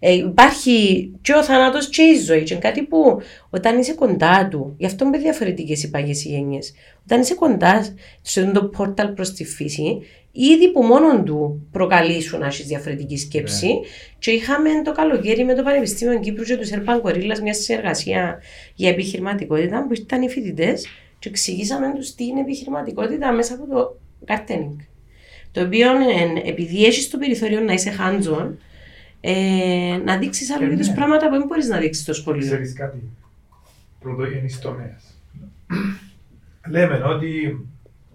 Ε, 0.03 0.13
υπάρχει 0.13 1.11
και 1.21 1.33
ο 1.33 1.43
θάνατος 1.43 1.89
και 1.89 2.01
η 2.01 2.19
ζωή. 2.19 2.43
Και 2.43 2.53
είναι 2.53 2.61
κάτι 2.61 2.83
που 2.83 3.21
όταν 3.49 3.79
είσαι 3.79 3.93
κοντά 3.93 4.47
του, 4.51 4.75
γι' 4.77 4.85
αυτό 4.85 5.05
είναι 5.05 5.17
διαφορετικές 5.17 5.83
οι 5.83 5.89
παγιέ 5.89 6.13
γενιές. 6.13 6.73
Όταν 7.03 7.21
είσαι 7.21 7.35
κοντά 7.35 7.95
σε 8.21 8.41
αυτό 8.41 8.59
το 8.59 8.65
πόρταλ 8.65 9.07
προς 9.07 9.33
τη 9.33 9.45
φύση, 9.45 10.01
ήδη 10.31 10.71
που 10.71 10.83
μόνο 10.83 11.23
του 11.23 11.67
προκαλεί 11.71 12.21
σου 12.21 12.37
να 12.37 12.45
έχει 12.45 12.63
διαφορετική 12.63 13.17
σκέψη. 13.17 13.79
Και 14.19 14.31
είχαμε 14.31 14.69
το 14.83 14.91
καλοκαίρι 14.91 15.43
με 15.43 15.53
το 15.53 15.63
Πανεπιστήμιο 15.63 16.19
Κύπρου 16.19 16.43
και 16.43 16.57
τους 16.57 16.71
Ερπαν 16.71 17.01
Κορίλα 17.01 17.41
μια 17.41 17.53
συνεργασία 17.53 18.41
για 18.75 18.89
επιχειρηματικότητα 18.89 19.85
που 19.87 19.93
ήταν 19.93 20.21
οι 20.21 20.29
φοιτητές 20.29 20.87
και 21.19 21.29
εξηγήσαμε 21.29 21.93
τους 21.95 22.15
τι 22.15 22.25
είναι 22.25 22.39
επιχειρηματικότητα 22.39 23.31
μέσα 23.31 23.53
από 23.53 23.67
το 23.73 23.99
gardening. 24.27 24.75
Το 25.51 25.61
οποίο 25.61 25.89
ε, 25.91 26.49
επειδή 26.49 26.85
έχεις 26.85 27.09
το 27.09 27.17
περιθώριο 27.17 27.59
να 27.59 27.73
είσαι 27.73 27.93
hands-on, 27.99 28.51
ε, 29.21 29.99
να 30.05 30.17
δείξεις 30.17 30.51
άλλου 30.51 30.67
Και 30.67 30.73
είδους 30.73 30.87
ναι. 30.87 30.93
πράγματα 30.93 31.29
που 31.29 31.37
δεν 31.37 31.47
μπορείς 31.47 31.67
να 31.67 31.77
δείξεις 31.77 32.03
στο 32.03 32.13
σχολείο. 32.13 32.45
Ξέρεις 32.45 32.73
κάτι, 32.73 33.09
πρωτογενής 33.99 34.59
τομέας. 34.59 35.03
Λέμε 36.69 37.01
ότι 37.05 37.59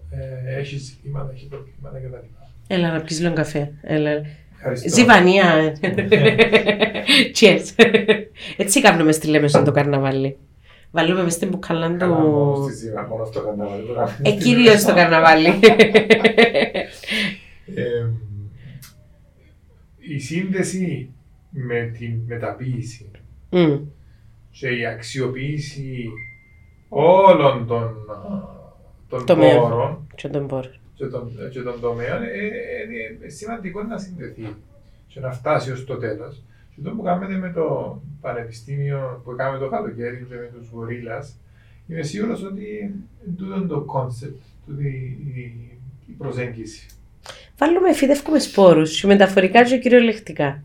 ε, 0.09 0.59
έχεις 0.59 0.81
ζητήματα, 0.81 1.31
έχεις 1.33 1.47
προβλήματα 1.47 1.97
κτλ. 1.97 2.27
Έλα 2.67 2.91
να 2.91 3.01
πιεις 3.01 3.19
λίγο 3.21 3.33
καφέ. 3.33 3.71
Έλα. 3.81 4.09
Ευχαριστώ. 4.55 4.89
Ζιβανία. 4.89 5.77
Cheers. 7.39 7.85
Έτσι 8.57 8.81
κάνουμε 8.81 9.11
στη 9.11 9.27
Λέμεσο 9.27 9.63
το 9.63 9.71
καρναβάλι. 9.71 10.37
Βάλουμε 10.91 11.23
μες 11.23 11.33
στην 11.33 11.47
μπουκαλά 11.49 11.95
Καλά, 11.97 12.13
μόνο 12.19 12.53
του... 12.53 12.63
στη 12.63 12.73
Ζήβα, 12.75 13.07
μόνο 13.07 13.25
στο 13.25 13.41
καρναβάλι. 13.41 13.81
το 13.85 13.93
κάνουμε 13.93 14.17
Ε, 14.23 14.29
στη 14.29 14.37
κυρίως 14.37 14.79
Ζήβα. 14.79 14.89
το 14.93 14.95
καρναβάλι. 14.99 15.53
Ε, 20.09 20.13
η 20.13 20.19
σύνδεση 20.19 21.09
με 21.49 21.93
την 21.97 22.19
μεταποίηση 22.27 23.11
Μμ. 23.49 23.77
και 24.51 24.69
η 24.69 24.85
αξιοποίηση 24.85 26.09
όλων 26.89 27.67
των, 27.67 27.95
των 29.09 29.25
Τομέων. 29.25 29.59
πόρων 29.59 30.07
Και 30.15 30.27
τον 30.27 30.45
μπορώ. 30.45 30.69
και 30.93 31.05
των, 31.05 31.31
και 31.51 31.61
των 31.61 31.79
τομέων 31.79 32.23
ε, 32.23 32.27
ε, 32.27 33.17
είναι 33.19 33.29
σημαντικό 33.29 33.83
να 33.83 33.97
συνδεθεί 33.97 34.55
και 35.07 35.19
να 35.19 35.31
φτάσει 35.31 35.71
ως 35.71 35.85
το 35.85 35.97
τέλος. 35.97 36.41
Και 36.75 36.81
το 36.81 36.91
που 36.91 37.01
κάνετε 37.01 37.35
με 37.35 37.51
το 37.51 38.01
πανεπιστήμιο 38.21 39.21
που 39.23 39.35
κάνουμε 39.35 39.59
το 39.59 39.69
καλοκαίρι 39.69 40.25
και 40.29 40.35
με 40.35 40.49
τους 40.57 40.69
Gorillas, 40.69 41.39
είμαι 41.87 42.01
σίγουρος 42.01 42.43
ότι 42.43 42.95
τούτο 43.37 43.55
είναι 43.55 43.67
το 43.67 43.81
concept, 43.81 44.41
τούτη 44.65 44.87
η, 45.35 45.41
η 46.07 46.11
προσέγγιση. 46.17 46.87
Βάλουμε 47.59 47.93
φυτεύκουμε 47.93 48.39
σπόρους 48.39 49.01
και 49.01 49.07
μεταφορικά 49.07 49.63
και 49.63 49.77
κυριολεκτικά. 49.77 50.63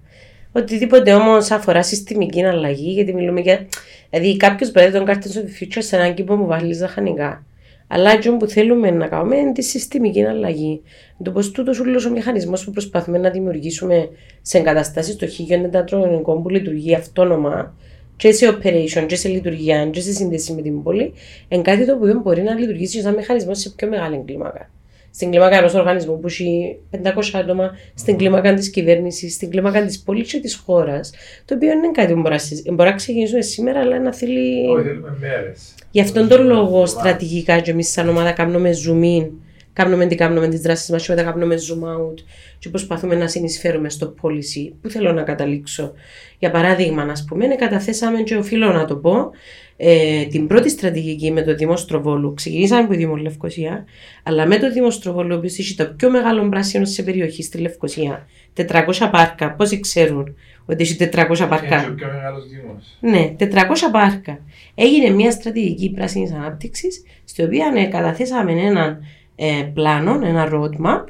Οτιδήποτε 0.52 1.14
όμως 1.14 1.50
αφορά 1.50 1.82
συστημική 1.82 2.44
αλλαγή, 2.44 2.90
γιατί 2.90 3.14
μιλούμε 3.14 3.40
για. 3.40 3.66
Δηλαδή, 4.10 4.36
κάποιος 4.36 4.70
μπορεί 4.72 4.90
να 4.90 4.92
τον 4.92 5.08
Gardens 5.08 5.36
of 5.36 5.40
the 5.40 5.62
Future 5.62 5.78
σε 5.78 5.96
έναν 5.96 6.14
κήπο 6.14 6.36
που 6.36 6.46
βάλει 6.46 6.72
ζαχανικά. 6.72 7.46
Αλλά 7.86 8.10
αυτό 8.10 8.36
που 8.36 8.46
θέλουμε 8.46 8.90
να 8.90 9.08
κάνουμε 9.08 9.36
είναι 9.36 9.52
τη 9.52 9.62
συστημική 9.62 10.24
αλλαγή. 10.24 10.82
Το 11.22 11.30
πώ 11.30 11.50
τούτος 11.50 11.80
όλο 11.80 12.04
ο 12.06 12.10
μηχανισμός 12.10 12.64
που 12.64 12.70
προσπαθούμε 12.70 13.18
να 13.18 13.30
δημιουργήσουμε 13.30 14.08
σε 14.42 14.58
εγκαταστάσεις 14.58 15.14
στο 15.14 15.26
χίλιο 15.26 15.68
τετραγωνικό 15.68 16.40
που 16.40 16.48
λειτουργεί 16.48 16.94
αυτόνομα, 16.94 17.74
και 18.16 18.32
σε 18.32 18.48
operation, 18.48 19.04
και 19.06 19.16
σε 19.16 19.28
λειτουργία, 19.28 19.86
και 19.86 20.00
σε 20.00 20.12
σύνδεση 20.12 20.52
με 20.52 20.62
την 20.62 20.82
πόλη, 20.82 21.12
είναι 21.48 21.62
κάτι 21.62 21.86
το 21.86 21.94
οποίο 21.94 22.20
μπορεί 22.22 22.42
να 22.42 22.54
λειτουργήσει 22.54 23.00
σαν 23.00 23.14
μηχανισμός 23.14 23.58
σε 23.58 23.70
πιο 23.70 23.88
μεγάλη 23.88 24.22
κλίμακα 24.26 24.70
στην 25.14 25.30
κλίμακα 25.30 25.56
ενός 25.56 25.74
οργανισμού 25.74 26.20
που 26.20 26.26
έχει 26.26 26.78
500 26.90 26.98
άτομα, 27.32 27.70
στην 27.94 28.16
κλίμακα 28.16 28.54
της 28.54 28.70
κυβέρνησης, 28.70 29.34
στην 29.34 29.50
κλίμακα 29.50 29.84
της 29.84 30.00
πόλης 30.02 30.32
και 30.32 30.40
της 30.40 30.54
χώρας. 30.54 31.10
Το 31.44 31.54
οποίο 31.54 31.70
είναι 31.72 31.90
κάτι 31.92 32.12
που 32.12 32.20
μπορεί 32.20 32.32
να, 32.34 32.38
συζη- 32.38 32.72
μπορεί 32.72 32.88
να 32.88 32.94
ξεκινήσουμε 32.96 33.40
σήμερα, 33.40 33.80
αλλά 33.80 34.00
να 34.00 34.14
θέλει. 34.14 34.66
Όχι, 34.68 34.82
θέλουμε 34.86 35.16
μέρες. 35.20 35.74
Γι' 35.90 36.00
αυτόν 36.00 36.28
τον 36.28 36.46
λόγο 36.46 36.86
στρατηγικά 36.86 37.60
και 37.60 37.70
εμείς 37.70 37.88
σαν 37.92 38.08
ομάδα 38.08 38.32
κάνουμε 38.32 38.70
zoom 38.86 39.22
in, 39.22 39.28
κάνουμε 39.72 40.06
τι 40.06 40.14
κάνουμε 40.14 40.48
τις 40.48 40.60
δράσεις 40.60 40.90
μας 40.90 41.06
και 41.06 41.14
μετά 41.14 41.30
κάνουμε 41.30 41.54
zoom 41.54 41.84
out 41.84 42.18
και 42.58 42.68
προσπαθούμε 42.68 43.14
να 43.14 43.28
συνεισφέρουμε 43.28 43.88
στο 43.88 44.14
policy. 44.22 44.72
Πού 44.80 44.88
θέλω 44.88 45.12
να 45.12 45.22
καταλήξω. 45.22 45.92
Για 46.38 46.50
παράδειγμα, 46.50 47.02
α 47.02 47.24
πούμε, 47.28 47.46
ναι, 47.46 47.56
καταθέσαμε 47.56 48.20
και 48.22 48.36
οφείλω 48.36 48.72
να 48.72 48.84
το 48.84 48.96
πω, 48.96 49.30
ε, 49.76 50.24
την 50.24 50.46
πρώτη 50.46 50.70
στρατηγική 50.70 51.30
με 51.30 51.42
το 51.42 51.54
Δήμο 51.54 51.76
Στροβόλου. 51.76 52.34
Ξεκινήσαμε 52.34 52.80
από 52.82 52.90
τη 52.90 52.96
Δήμο 52.96 53.16
Λευκοσία, 53.16 53.84
αλλά 54.22 54.46
με 54.46 54.58
το 54.58 54.72
Δήμο 54.72 54.90
Στροβόλου, 54.90 55.34
ο 55.34 55.36
οποίος 55.36 55.58
έχει 55.58 55.74
το 55.74 55.92
πιο 55.96 56.10
μεγάλο 56.10 56.48
πράσινο 56.48 56.84
σε 56.84 57.02
περιοχή 57.02 57.42
στη 57.42 57.58
Λευκοσία, 57.58 58.26
400 58.56 59.08
πάρκα, 59.12 59.54
πόσοι 59.54 59.80
ξέρουν 59.80 60.34
ότι 60.66 60.82
έχει 60.82 60.96
400 60.96 61.46
παρκά. 61.48 61.82
Είναι 61.82 61.84
και 61.84 61.90
ο 61.90 61.94
πιο 61.94 62.08
μεγάλος 62.12 62.44
δήμος. 62.48 62.98
Ναι, 63.00 63.34
400 63.38 63.90
πάρκα. 63.92 64.38
Έγινε 64.74 65.10
μια 65.10 65.30
στρατηγική 65.30 65.90
πράσινης 65.90 66.32
ανάπτυξης, 66.32 67.02
στη 67.24 67.42
οποία 67.42 67.72
ε, 67.76 67.84
καταθέσαμε 67.84 68.52
ένα 68.52 68.98
ε, 69.44 69.62
πλάνο, 69.74 70.20
ένα 70.24 70.48
roadmap 70.52 71.04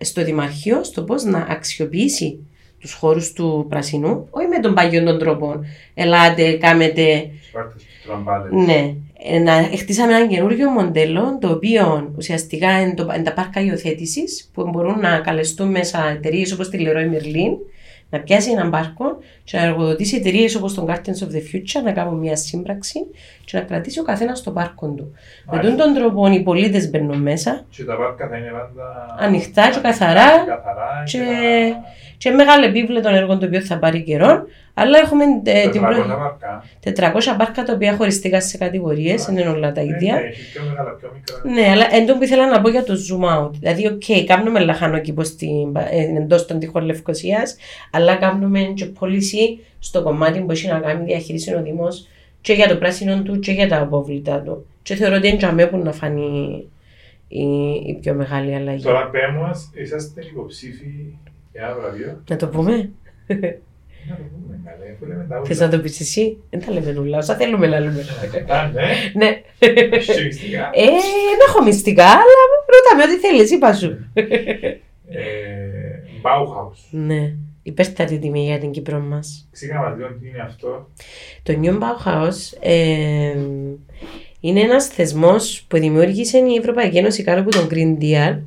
στο 0.00 0.24
Δημαρχείο, 0.24 0.84
στο 0.84 1.02
πώς 1.02 1.24
να 1.24 1.46
αξιοποιήσει 1.48 2.46
τους 2.78 2.92
χώρους 2.92 3.32
του 3.32 3.66
πρασινού, 3.68 4.26
όχι 4.30 4.46
με 4.46 4.58
τον 4.58 4.74
παγιό 4.74 5.04
των 5.04 5.18
τρόπων. 5.18 5.66
Ελάτε, 5.94 6.52
κάμετε. 6.52 7.30
Σπάρτες, 7.48 7.86
τραμπάλες. 8.04 8.52
Ναι. 8.52 8.94
Ε, 9.22 9.38
να 9.38 9.52
χτίσαμε 9.52 10.14
ένα 10.14 10.26
καινούργιο 10.26 10.70
μοντέλο, 10.70 11.38
το 11.40 11.50
οποίο 11.50 12.12
ουσιαστικά 12.16 12.80
είναι, 12.80 12.94
το, 12.94 13.12
είναι 13.14 13.22
τα 13.22 13.32
πάρκα 13.32 13.60
υιοθέτησης, 13.60 14.50
που 14.52 14.68
μπορούν 14.68 15.00
να 15.00 15.18
καλεστούν 15.18 15.70
μέσα 15.70 16.08
εταιρείες 16.08 16.52
όπως 16.52 16.68
τη 16.68 16.78
Leroy 16.80 17.14
Merlin, 17.14 17.56
να 18.10 18.20
πιάσει 18.20 18.50
έναν 18.50 18.70
πάρκο 18.70 19.18
και 19.50 19.56
να 19.56 19.62
εργοδοτήσει 19.64 20.16
εταιρείες 20.16 20.54
όπως 20.54 20.74
τον 20.74 20.86
Gardens 20.88 21.24
of 21.24 21.34
the 21.34 21.38
Future 21.54 21.82
να 21.84 21.92
κάνουν 21.92 22.18
μια 22.18 22.36
σύμπραξη 22.36 22.98
και 23.44 23.56
να 23.58 23.62
κρατήσει 23.62 24.00
ο 24.00 24.02
καθένας 24.02 24.42
το 24.42 24.50
πάρκο 24.50 24.86
του. 24.88 25.12
Με 25.50 25.56
Μάλιστα. 25.56 25.84
τον 25.84 25.94
τρόπο 25.94 26.26
οι 26.26 26.40
πολίτες 26.42 26.90
μπαίνουν 26.90 27.18
μέσα 27.22 27.64
Και 27.70 27.84
τα 27.84 27.96
πάρκα 27.96 28.28
θα 28.28 28.36
είναι 28.36 28.50
πάντα... 28.50 29.16
Ανοιχτά 29.18 29.70
και 29.70 29.78
καθαρά 29.82 30.28
καθαρά 30.46 31.02
και- 31.04 31.18
να- 31.18 31.96
και 32.16 32.30
μεγάλο 32.30 32.64
επίπεδο 32.64 33.00
των 33.00 33.14
έργων 33.14 33.38
το 33.38 33.46
οποίο 33.46 33.60
θα 33.60 33.78
πάρει 33.78 34.02
καιρό. 34.02 34.42
Αλλά 34.74 34.98
έχουμε 34.98 35.24
ε, 35.44 35.68
την 35.68 35.82
400 35.82 35.84
πρώτη. 35.94 36.08
πάρκα. 36.08 37.12
400 37.34 37.34
πάρκα 37.38 37.62
τα 37.62 37.72
οποία 37.72 37.94
χωριστήκαν 37.96 38.42
σε 38.42 38.56
κατηγορίες, 38.58 39.26
είναι 39.26 39.40
όλα 39.48 39.72
τα 39.72 39.82
Ναι, 39.82 39.88
ίδια. 39.88 40.14
ναι, 40.14 40.20
Έχει 40.20 40.52
πιο 40.52 40.62
μεγάλα, 40.68 40.90
πιο 40.90 41.10
μικρά. 41.14 41.62
Ναι, 41.62 41.70
αλλά 41.70 41.94
εν 41.94 42.06
τω 42.06 42.16
που 42.16 42.22
ήθελα 42.22 42.46
να 42.50 42.60
πω 42.60 42.68
για 42.68 42.84
το 42.84 42.92
zoom 42.94 43.44
out. 43.44 43.50
Δηλαδή, 43.52 43.86
οκ, 43.86 44.26
κάνουμε 44.26 44.60
λαχανόκηπο 44.60 45.22
εντός 46.16 46.46
των 46.46 46.58
τείχων 46.58 46.84
Λευκοσίας, 46.84 47.56
αλλά 47.92 48.14
κάνουμε 48.14 48.60
και 48.60 48.86
policy 49.00 49.37
στο 49.78 50.02
κομμάτι 50.02 50.40
που 50.40 50.50
έχει 50.50 50.66
να 50.68 50.78
κάνει 50.78 51.04
διαχείριση 51.04 51.54
ο 51.54 51.62
Δήμος 51.62 52.08
και 52.40 52.52
για 52.52 52.68
το 52.68 52.76
πράσινο 52.76 53.22
του 53.22 53.38
και 53.38 53.52
για 53.52 53.68
τα 53.68 53.80
απόβλητα 53.80 54.40
του. 54.40 54.66
Και 54.82 54.94
θεωρώ 54.94 55.16
ότι 55.16 55.28
είναι 55.28 55.36
τζαμέ 55.36 55.66
που 55.66 55.76
να 55.78 55.92
φανεί 55.92 56.64
η, 57.28 57.42
η 57.86 57.98
πιο 58.00 58.14
μεγάλη 58.14 58.54
αλλαγή. 58.54 58.82
Τώρα 58.84 59.10
πέ 59.10 59.18
μας, 59.40 59.70
είσαστε 59.74 60.22
υποψήφοι 60.32 61.14
για 61.52 61.62
ένα 61.62 61.74
βραβείο. 61.74 62.22
Να 62.30 62.36
το 62.36 62.46
πούμε. 62.48 62.90
Να 64.10 64.16
το 64.16 64.22
πούμε 64.32 64.60
καλέ, 64.64 64.90
που 64.98 65.04
λέμε 65.04 65.26
τα 65.28 65.42
Θες 65.44 65.56
ούλα. 65.56 65.66
να 65.66 65.72
το 65.76 65.78
πεις 65.82 66.00
εσύ; 66.00 66.36
Δεν 66.50 66.64
τα 66.66 66.72
λέμε 66.72 66.92
νουλά. 66.92 67.18
Όσα 67.18 67.34
θέλουμε 67.36 67.66
να 67.66 67.80
λέμε. 67.80 68.04
Α, 68.48 68.66
ναι, 68.68 68.82
ναι. 69.14 69.42
έχει 69.96 70.24
μυστικά. 70.24 70.70
Ε, 70.74 70.84
δεν 70.84 71.38
έχω 71.48 71.62
μυστικά, 71.64 72.04
αλλά 72.04 72.34
ρώτα 72.66 72.96
με 72.96 73.02
ό,τι 73.02 73.26
θέλεις, 73.26 73.50
είπα 73.50 73.72
σου. 73.72 74.10
Ε, 74.14 74.22
Bauhaus. 76.22 76.76
ναι. 76.90 77.34
Υπέρτατη 77.68 78.18
τιμή 78.18 78.44
για 78.44 78.58
την 78.58 78.70
Κύπρο 78.70 78.98
μας. 78.98 79.48
Εξήγα 79.52 79.80
μας 79.80 79.96
λίγο 79.96 80.08
τι 80.08 80.28
είναι 80.28 80.42
αυτό. 80.42 80.88
Το 81.42 81.58
New 81.62 81.78
Bauhaus 81.78 82.58
ε, 82.60 83.36
είναι 84.40 84.60
ένας 84.60 84.86
θεσμός 84.86 85.64
που 85.68 85.78
δημιούργησε 85.78 86.38
η 86.38 86.56
Ευρωπαϊκή 86.58 86.96
Ένωση 86.96 87.22
κάτω 87.22 87.40
από 87.40 87.50
τον 87.50 87.68
Green 87.70 88.02
Deal. 88.02 88.38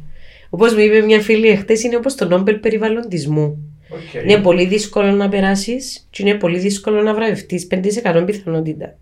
Όπως 0.50 0.74
μου 0.74 0.80
είπε 0.80 1.02
μια 1.02 1.22
φίλη 1.22 1.48
εχθές, 1.48 1.84
είναι 1.84 1.96
όπως 1.96 2.16
το 2.16 2.28
Νόμπελ 2.28 2.56
περιβαλλοντισμού. 2.56 3.76
Οκ. 3.90 4.24
Είναι 4.24 4.38
πολύ 4.38 4.66
δύσκολο 4.66 5.12
να 5.12 5.30
περάσεις 5.30 6.08
και 6.10 6.24
είναι 6.24 6.34
πολύ 6.34 6.60
δύσκολο 6.60 7.02
να 7.02 7.14
βραβευτείς, 7.14 7.68
5% 7.72 8.24
πιθανότητα. 8.26 8.98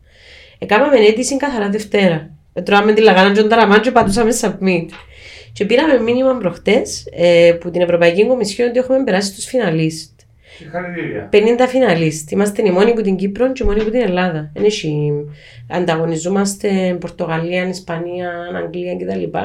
Έκαναμε 0.59 0.97
αίτηση 0.97 1.37
καθαρά 1.37 1.69
Δευτέρα. 1.69 2.29
Ε, 2.53 2.61
Τρώαμε 2.61 2.93
τη 2.93 3.01
λαγάνα 3.01 3.31
και 3.33 3.39
τον 3.39 3.49
ταραμάν 3.49 3.81
και 3.81 3.91
πατούσαμε 3.91 4.31
submit. 4.41 4.85
Και 5.53 5.65
πήραμε 5.65 5.99
μήνυμα 5.99 6.37
προχτές 6.37 7.07
ε, 7.11 7.57
που 7.59 7.71
την 7.71 7.81
Ευρωπαϊκή 7.81 8.27
Κομισιόν 8.27 8.69
ότι 8.69 8.79
έχουμε 8.79 9.03
περάσει 9.03 9.31
στους 9.31 9.45
φιναλίστ. 9.45 10.19
Συγχαρητήρια. 10.57 11.29
50 11.31 11.67
φιναλίστ. 11.67 12.31
Είμαστε 12.31 12.67
οι 12.67 12.71
μόνοι 12.71 12.93
που 12.93 13.01
την 13.01 13.15
Κύπρο 13.15 13.51
και 13.51 13.63
οι 13.63 13.65
μόνοι 13.65 13.83
που 13.83 13.89
την 13.89 14.01
Ελλάδα. 14.01 14.51
Δεν 14.53 14.63
έχει... 14.63 15.11
Ανταγωνιζόμαστε 15.69 16.97
Πορτογαλία, 16.99 17.67
Ισπανία, 17.67 18.31
Αγγλία 18.55 18.95
κτλ. 18.95 19.37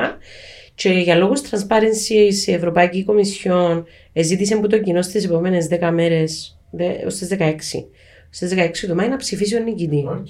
Και 0.74 0.88
για 0.88 1.16
λόγους 1.16 1.40
transparency 1.40 2.32
η 2.46 2.52
Ευρωπαϊκή 2.52 3.04
Κομισιόν 3.04 3.86
ζήτησε 4.12 4.54
από 4.54 4.68
το 4.68 4.78
κοινό 4.78 5.02
στις 5.02 5.24
επόμενες 5.24 5.68
10 5.70 5.90
μέρες, 5.92 6.58
ως 7.06 7.14
τις 7.14 7.28
16, 7.28 7.86
στις 8.34 8.52
16 8.54 8.86
του 8.88 8.94
Μάη 8.94 9.08
να 9.08 9.16
ψηφίσει 9.16 9.56
ο 9.56 9.60
νικητής. 9.60 10.04
Οκ. 10.08 10.28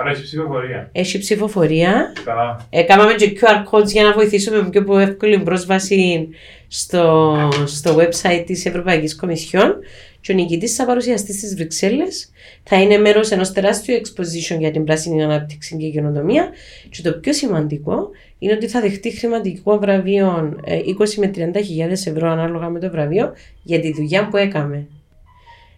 Άρα 0.00 0.10
έχεις 0.10 0.22
ψηφοφορία. 0.22 0.88
Έχει 0.92 1.18
ψηφοφορία. 1.18 2.12
Καλά. 2.24 2.66
Εκάναμε 2.70 3.14
και 3.14 3.32
QR 3.40 3.70
codes 3.70 3.86
για 3.86 4.02
να 4.02 4.12
βοηθήσουμε 4.12 4.62
με 4.62 4.68
πιο 4.68 4.98
εύκολη 4.98 5.38
πρόσβαση 5.38 6.28
στο, 6.68 7.36
στο 7.64 7.96
website 7.96 8.42
της 8.46 8.66
Ευρωπαϊκής 8.66 9.16
Κομισιόν 9.16 9.78
και 10.20 10.32
ο 10.32 10.34
νικητής 10.34 10.74
θα 10.74 10.84
παρουσιαστεί 10.86 11.32
στις 11.32 11.54
Βρυξέλλες. 11.54 12.30
Θα 12.62 12.80
είναι 12.80 12.98
μέρος 12.98 13.30
ενός 13.30 13.52
τεράστιου 13.52 13.94
exposition 13.94 14.58
για 14.58 14.70
την 14.70 14.84
πράσινη 14.84 15.22
ανάπτυξη 15.22 15.76
και 15.76 15.88
καινοτομία 15.88 16.48
και 16.90 17.02
το 17.02 17.12
πιο 17.12 17.32
σημαντικό 17.32 18.10
είναι 18.38 18.52
ότι 18.52 18.68
θα 18.68 18.80
δεχτεί 18.80 19.10
χρηματικό 19.10 19.78
βραβείο 19.78 20.58
ε, 20.64 20.78
20 20.98 21.14
με 21.14 21.30
30 21.54 21.64
χιλιάδες 21.64 22.06
ευρώ 22.06 22.30
ανάλογα 22.30 22.68
με 22.68 22.80
το 22.80 22.90
βραβείο 22.90 23.32
για 23.62 23.80
τη 23.80 23.92
δουλειά 23.92 24.28
που 24.28 24.36
έκαμε. 24.36 24.86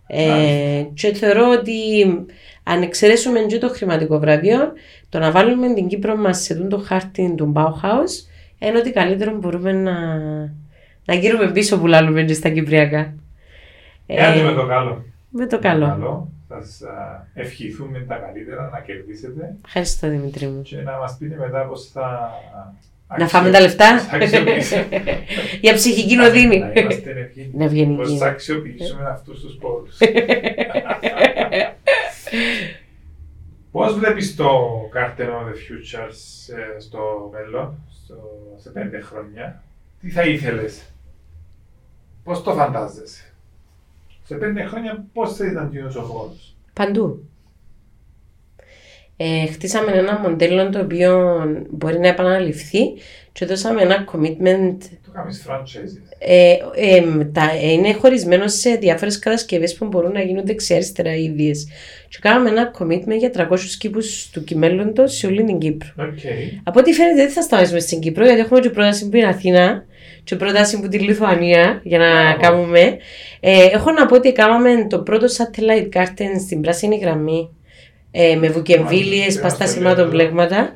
Ε, 0.06 0.84
και 0.94 1.14
θεωρώ 1.14 1.50
ότι 1.58 1.72
αν 2.62 2.82
εξαιρέσουμε 2.82 3.40
και 3.40 3.58
το 3.58 3.68
χρηματικό 3.68 4.18
βραβείο, 4.18 4.72
το 5.08 5.18
να 5.18 5.30
βάλουμε 5.30 5.74
την 5.74 5.88
Κύπρο 5.88 6.16
μας 6.16 6.38
σε 6.42 6.52
αυτό 6.52 6.66
το 6.66 6.78
χάρτη 6.78 7.34
του 7.36 7.52
Bauhaus 7.56 8.26
είναι 8.58 8.78
ότι 8.78 8.92
καλύτερο 8.92 9.36
μπορούμε 9.36 9.72
να, 9.72 10.16
να 11.04 11.14
γύρουμε 11.14 11.50
πίσω 11.52 11.78
που 11.78 11.86
λάλλουμε 11.86 12.22
και 12.22 12.34
στα 12.34 12.48
Κυπριακά. 12.48 13.14
Κάντε 14.06 14.40
Ε, 14.40 14.42
με 14.42 14.52
το 14.52 14.66
καλό. 14.66 15.04
με 15.30 15.46
το 15.46 15.58
καλό. 15.58 15.86
καλό. 15.86 16.28
Θα 16.48 16.62
σας 16.62 16.82
α, 16.82 17.26
ευχηθούμε 17.34 17.98
τα 18.08 18.14
καλύτερα 18.14 18.70
να 18.72 18.80
κερδίσετε 18.80 19.56
Ευχαριστώ 19.66 20.08
Δημητρή 20.08 20.46
μου. 20.46 20.62
και 20.62 20.76
να 20.76 20.98
μας 20.98 21.16
πείτε 21.18 21.36
μετά 21.36 21.62
πώς 21.62 21.90
θα... 21.92 22.30
Να 23.18 23.28
φάμε 23.28 23.50
τα 23.50 23.60
λεφτά 23.60 23.98
θα 24.00 24.16
αξιοποιήσουμε. 24.16 24.86
για 25.62 25.74
ψυχική 25.74 26.14
νοδύνη. 26.16 26.58
Να 26.58 26.66
είμαστε 26.74 27.10
ευγενικοί. 27.10 27.50
Να 27.56 27.64
ευγενικοί. 27.64 27.96
Πώς 28.02 28.18
θα 28.18 28.26
αξιοποιήσουμε 28.26 29.08
αυτούς 29.08 29.40
τους 29.40 29.56
πόρους. 29.60 29.98
Πώς 33.70 33.94
βλέπεις 33.98 34.36
το 34.36 34.48
Garden 34.94 35.26
of 35.26 35.46
the 35.48 35.54
Future 35.54 36.08
σε- 36.10 36.76
στο 36.80 37.30
μέλλον, 37.32 37.74
στο- 38.04 38.54
σε 38.56 38.70
πέντε 38.70 39.00
χρόνια, 39.00 39.62
τι 40.00 40.10
θα 40.10 40.22
ήθελες, 40.22 40.82
πώς 42.24 42.42
το 42.42 42.52
φαντάζεσαι, 42.54 43.24
σε 44.24 44.34
πέντε 44.34 44.64
χρόνια 44.64 45.04
πώς 45.12 45.34
θα 45.36 45.46
ήταν 45.46 45.70
κοινός 45.70 45.96
ο 45.96 46.00
χώρος. 46.02 46.56
Παντού. 46.72 47.28
Ε, 49.16 49.46
χτίσαμε 49.46 49.92
ένα 49.92 50.18
μοντέλο 50.18 50.70
το 50.70 50.78
οποίο 50.80 51.42
μπορεί 51.70 51.98
να 51.98 52.08
επαναληφθεί 52.08 52.80
και 53.32 53.46
δώσαμε 53.46 53.82
ένα 53.82 54.04
commitment 54.12 54.76
Το 55.04 55.10
κάνεις 55.12 55.46
franchise. 55.48 56.00
Ε, 56.18 56.56
ε, 56.74 57.24
τα, 57.32 57.50
ε, 57.62 57.72
είναι 57.72 57.92
χωρισμένο 57.92 58.48
σε 58.48 58.70
διάφορες 58.74 59.18
κατασκευές 59.18 59.74
που 59.74 59.86
μπορούν 59.86 60.12
να 60.12 60.20
γίνουν 60.20 60.46
δεξιά-αριστερά 60.46 61.14
ίδιες. 61.14 61.52
Και 62.08 62.18
κάναμε 62.20 62.48
ένα 62.48 62.70
commitment 62.78 63.18
για 63.18 63.30
300 63.30 63.58
κήπους 63.78 63.98
του 64.32 64.44
μέλλοντος 64.44 65.06
σε 65.06 65.26
όλη 65.26 65.44
την 65.44 65.58
Κύπρο. 65.58 65.88
Οκ. 65.98 66.18
Από 66.62 66.80
ό,τι 66.80 66.92
φαίνεται 66.92 67.22
δεν 67.22 67.30
θα 67.30 67.42
σταματήσουμε 67.42 67.80
στην 67.80 68.00
Κύπρο, 68.00 68.24
γιατί 68.24 68.40
έχουμε 68.40 68.60
και 68.60 68.70
πρόταση 68.70 69.08
που 69.08 69.16
είναι 69.16 69.26
Αθήνα 69.26 69.84
και 70.24 70.36
πρόταση 70.36 70.80
'που 70.80 70.88
τη 70.88 70.98
Λιθουανία 70.98 71.80
για 71.84 71.98
να 71.98 72.22
Μπράβο. 72.22 72.40
κάνουμε. 72.40 72.96
Ε, 73.40 73.66
έχω 73.72 73.90
να 73.90 74.06
πω 74.06 74.14
ότι 74.14 74.32
κάναμε 74.32 74.86
το 74.88 74.98
πρώτο 74.98 75.26
satellite 75.26 75.98
garden 75.98 76.40
στην 76.44 76.60
πράσινη 76.60 76.98
γραμμή 76.98 77.55
ε, 78.18 78.36
με 78.36 78.48
βουκεμβίλιες, 78.48 79.18
Μάλιστα, 79.18 79.40
πάστα 79.40 79.64
είμαστε 79.64 79.78
σημάτων 79.78 80.00
εδώ. 80.00 80.10
πλέγματα. 80.10 80.72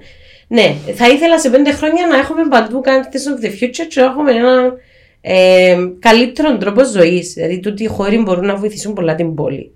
Ναι, 0.48 0.74
θα 0.94 1.08
ήθελα 1.08 1.38
σε 1.38 1.50
πέντε 1.50 1.72
χρόνια 1.72 2.06
να 2.06 2.16
έχουμε 2.16 2.42
παντού 2.48 2.80
Gardens 2.84 3.42
of 3.42 3.44
the 3.44 3.48
Future 3.48 3.86
και 3.88 4.00
να 4.00 4.06
έχουμε 4.06 4.32
έναν 4.32 4.72
ε, 5.20 5.76
καλύτερο 5.98 6.56
τρόπο 6.56 6.84
ζωής. 6.84 7.32
Δηλαδή, 7.32 7.60
τούτοι 7.60 7.82
οι 7.82 7.86
χώροι 7.86 8.18
μπορούν 8.18 8.46
να 8.46 8.56
βοηθήσουν 8.56 8.92
πολλά 8.92 9.14
την 9.14 9.34
πόλη. 9.34 9.74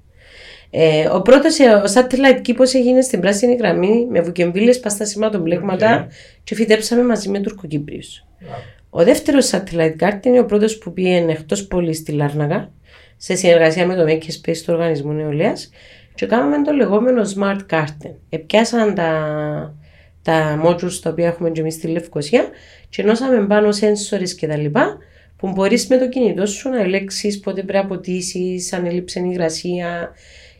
Ε, 0.70 1.08
ο 1.08 1.22
πρώτος 1.22 1.58
ο 1.60 1.82
satellite 1.94 2.40
κήπος 2.42 2.74
έγινε 2.74 3.00
στην 3.00 3.20
πράσινη 3.20 3.54
γραμμή 3.54 4.06
με 4.10 4.20
βουκεμβίλε, 4.20 4.74
πάστα 4.74 5.04
σημάτων 5.04 5.42
πλέγματα 5.42 6.04
Οκ. 6.04 6.12
και 6.44 6.54
φυτέψαμε 6.54 7.02
μαζί 7.02 7.28
με 7.28 7.40
Τουρκοκύπριους. 7.40 8.24
Μπράβο. 8.40 8.62
Ο 8.90 9.04
δεύτερος 9.04 9.50
satellite 9.52 10.04
garden 10.04 10.26
είναι 10.26 10.40
ο 10.40 10.44
πρώτος 10.44 10.78
που 10.78 10.92
πήγαινε 10.92 11.32
εκτός 11.32 11.66
πόλης 11.66 11.96
στη 11.96 12.12
Λάρναγα 12.12 12.70
σε 13.16 13.34
συνεργασία 13.34 13.86
με 13.86 13.94
το 13.94 14.04
Makerspace 14.08 14.56
του 14.56 14.72
Οργανισμού 14.72 15.12
Νεολαίας 15.12 15.70
και 16.14 16.26
κάναμε 16.26 16.62
το 16.62 16.72
λεγόμενο 16.72 17.22
Smart 17.36 17.60
Garden. 17.70 18.14
Επιάσαν 18.28 18.94
τα, 18.94 19.74
τα 20.22 20.62
modules 20.64 21.00
τα 21.02 21.10
οποία 21.10 21.26
έχουμε 21.26 21.50
και 21.50 21.60
εμείς 21.60 21.74
στη 21.74 21.86
Λευκοσία 21.86 22.48
και 22.88 23.02
ενώσαμε 23.02 23.46
πάνω 23.46 23.68
sensors 23.68 24.28
και 24.28 24.46
τα 24.46 24.56
λοιπά 24.56 24.98
που 25.36 25.50
μπορείς 25.50 25.86
με 25.86 25.98
το 25.98 26.08
κινητό 26.08 26.46
σου 26.46 26.68
να 26.68 26.80
ελέγξεις 26.80 27.40
πότε 27.40 27.62
πρέπει 27.62 27.84
να 27.84 27.88
ποτίσει, 27.88 28.68
αν 28.72 28.84
έλειψε 28.84 29.20
υγρασία 29.20 30.12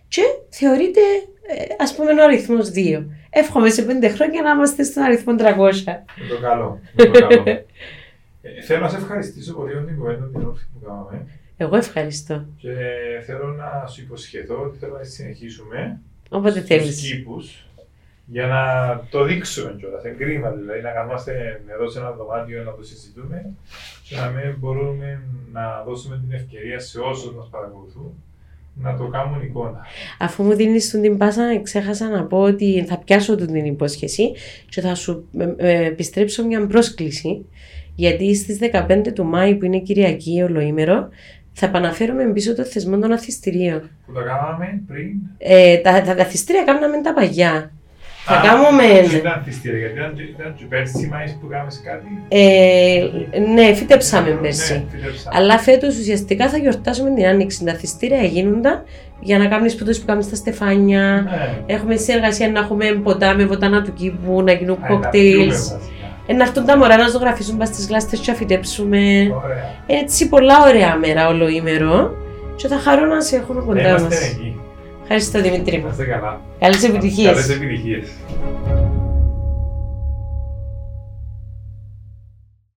και 0.08 0.22
θεωρείται 0.48 1.00
ε, 1.46 1.64
ας 1.78 1.94
πούμε 1.94 2.10
ο 2.10 2.24
αριθμός 2.24 2.70
2. 2.74 3.04
Εύχομαι 3.30 3.70
σε 3.70 3.82
πέντε 3.82 4.08
χρόνια 4.08 4.42
να 4.42 4.50
είμαστε 4.50 4.82
στον 4.82 5.02
αριθμό 5.02 5.34
300. 5.38 5.42
Με 5.44 6.26
το 6.28 6.40
καλό. 6.40 6.80
με 6.92 7.04
το 7.04 7.10
καλό. 7.10 7.42
Ε, 8.46 8.62
θέλω 8.62 8.80
να 8.80 8.88
σε 8.88 8.96
ευχαριστήσω 8.96 9.54
πολύ 9.54 9.72
για 9.72 9.84
την 9.84 9.96
κουβέντα 9.98 10.30
την 10.32 10.46
όρθια 10.46 10.66
που 10.72 10.86
κάναμε. 10.86 11.26
Εγώ 11.56 11.76
ευχαριστώ. 11.76 12.44
Και 12.56 12.74
θέλω 13.26 13.48
να 13.48 13.86
σου 13.86 14.00
υποσχεθώ 14.00 14.62
ότι 14.62 14.78
θέλω 14.78 14.96
να 14.96 15.04
συνεχίσουμε 15.04 16.00
Όποτε 16.28 16.50
στους 16.50 16.66
θέλεις. 16.66 17.00
κήπους 17.10 17.66
για 18.26 18.46
να 18.46 18.62
το 19.10 19.24
δείξουμε 19.24 19.74
κιόλας. 19.78 20.04
Είναι 20.04 20.14
κρίμα 20.14 20.50
δηλαδή 20.50 20.80
να 20.80 20.90
καθόμαστε 20.90 21.62
εδώ 21.74 21.90
σε 21.90 21.98
ένα 21.98 22.10
δωμάτιο 22.10 22.62
να 22.62 22.74
το 22.74 22.82
συζητούμε 22.82 23.50
και 24.08 24.16
να 24.16 24.28
μην 24.28 24.56
μπορούμε 24.58 25.20
να 25.52 25.82
δώσουμε 25.86 26.20
την 26.26 26.32
ευκαιρία 26.36 26.78
σε 26.80 26.98
όσους 26.98 27.34
μας 27.34 27.48
παρακολουθούν 27.50 28.12
να 28.74 28.96
το 28.96 29.06
κάνουν 29.06 29.42
εικόνα. 29.42 29.86
Αφού 30.18 30.42
μου 30.42 30.54
δίνεις 30.54 30.90
την 30.90 31.18
πάσα, 31.18 31.60
ξέχασα 31.62 32.08
να 32.08 32.24
πω 32.24 32.40
ότι 32.40 32.84
θα 32.88 32.98
πιάσω 32.98 33.36
του 33.36 33.46
την 33.46 33.64
υπόσχεση 33.64 34.32
και 34.68 34.80
θα 34.80 34.94
σου 34.94 35.28
ε, 35.38 35.54
ε, 35.56 35.84
επιστρέψω 35.86 36.44
μια 36.46 36.66
πρόσκληση. 36.66 37.44
Γιατί 37.96 38.34
στις 38.34 38.58
15 38.72 39.02
του 39.14 39.24
Μάη, 39.24 39.54
που 39.54 39.64
είναι 39.64 39.78
Κυριακή, 39.78 40.42
ολοήμερο, 40.42 41.08
θα 41.54 41.66
επαναφέρουμε 41.66 42.24
πίσω 42.24 42.54
το 42.54 42.64
θεσμό 42.64 42.98
των 42.98 43.12
αθιστηρίων. 43.12 43.90
Που 44.06 44.12
το 44.12 44.20
κάναμε 44.20 44.82
πριν. 44.86 45.10
Ε, 45.38 45.76
τα, 45.76 46.02
τα, 46.02 46.14
τα 46.14 46.22
αθιστήρια 46.22 46.62
κάναμε 46.64 47.00
τα 47.02 47.12
παγιά. 47.14 47.70
Θα 48.26 48.34
Α, 48.34 48.42
κάνουμε. 48.42 49.06
δεν 49.08 49.18
ήταν 49.18 49.42
θυστήρια, 49.44 49.78
γιατί 49.78 49.98
ήταν, 49.98 50.14
ήταν 50.38 50.54
και 50.58 50.64
πέρσι 50.68 51.08
Μάης 51.12 51.38
που 51.40 51.48
κάναμε 51.48 51.70
κάτι. 51.84 52.06
Ε, 52.28 53.04
ναι, 53.54 53.74
φύτεψαμε 53.74 54.30
πέρσι. 54.42 54.72
Ναι, 54.72 54.84
φυτέψαμε. 54.90 55.36
Αλλά 55.36 55.58
φέτος 55.58 55.98
ουσιαστικά 55.98 56.48
θα 56.48 56.56
γιορτάσουμε 56.56 57.10
την 57.14 57.26
άνοιξη. 57.26 57.64
Τα 57.64 57.72
αθιστήρια 57.72 58.22
γίνονταν 58.22 58.84
για 59.20 59.38
να 59.38 59.46
κάνουμε 59.46 59.68
σπουδέ 59.68 59.92
που 59.94 60.04
κάνουμε 60.06 60.24
στα 60.24 60.36
στεφάνια. 60.36 61.26
Ναι. 61.66 61.74
Έχουμε 61.74 61.96
συνεργασία 61.96 62.50
να 62.50 62.58
έχουμε 62.60 63.00
ποτά 63.02 63.34
με 63.34 63.44
βοτάνα 63.46 63.82
του 63.82 63.92
κήπου, 63.92 64.42
να 64.42 64.52
γίνουν 64.52 64.76
Α, 64.76 64.78
να 64.80 64.86
πιούμε 64.86 65.00
κοκτέιλ. 65.02 65.52
Βασικά. 66.26 66.32
Ε, 66.32 66.32
να 66.32 66.42
έρθουν 66.42 66.64
τα 66.64 66.76
μωρά 66.76 66.96
να 66.96 67.08
ζωγραφίσουν 67.08 67.56
πας 67.56 67.68
στι 67.68 67.86
γλάστε 67.86 68.16
και 68.16 68.30
να 68.30 68.34
φυτέψουμε. 68.34 68.98
Ωραία. 69.44 69.74
Έτσι, 69.86 70.28
πολλά 70.28 70.54
ωραία 70.68 70.96
μέρα 70.96 71.28
ολοήμερο. 71.28 72.14
Και 72.56 72.68
θα 72.68 72.78
χαρώ 72.78 73.06
να 73.06 73.20
σε 73.20 73.36
έχουμε 73.36 73.60
Να 73.60 73.66
κοντά 73.66 73.90
μας. 73.92 74.00
είμαστε 74.00 74.24
εκεί. 74.24 74.60
Ευχαριστώ 75.02 75.40
Δημήτρη 75.40 75.76
Να 75.76 75.82
μου. 75.82 75.88
είστε 75.90 76.04
καλά. 76.04 76.40
Καλές 76.58 76.82
επιτυχίες. 76.84 77.26
Καλές 77.32 77.48
επιτυχίες. 77.50 78.08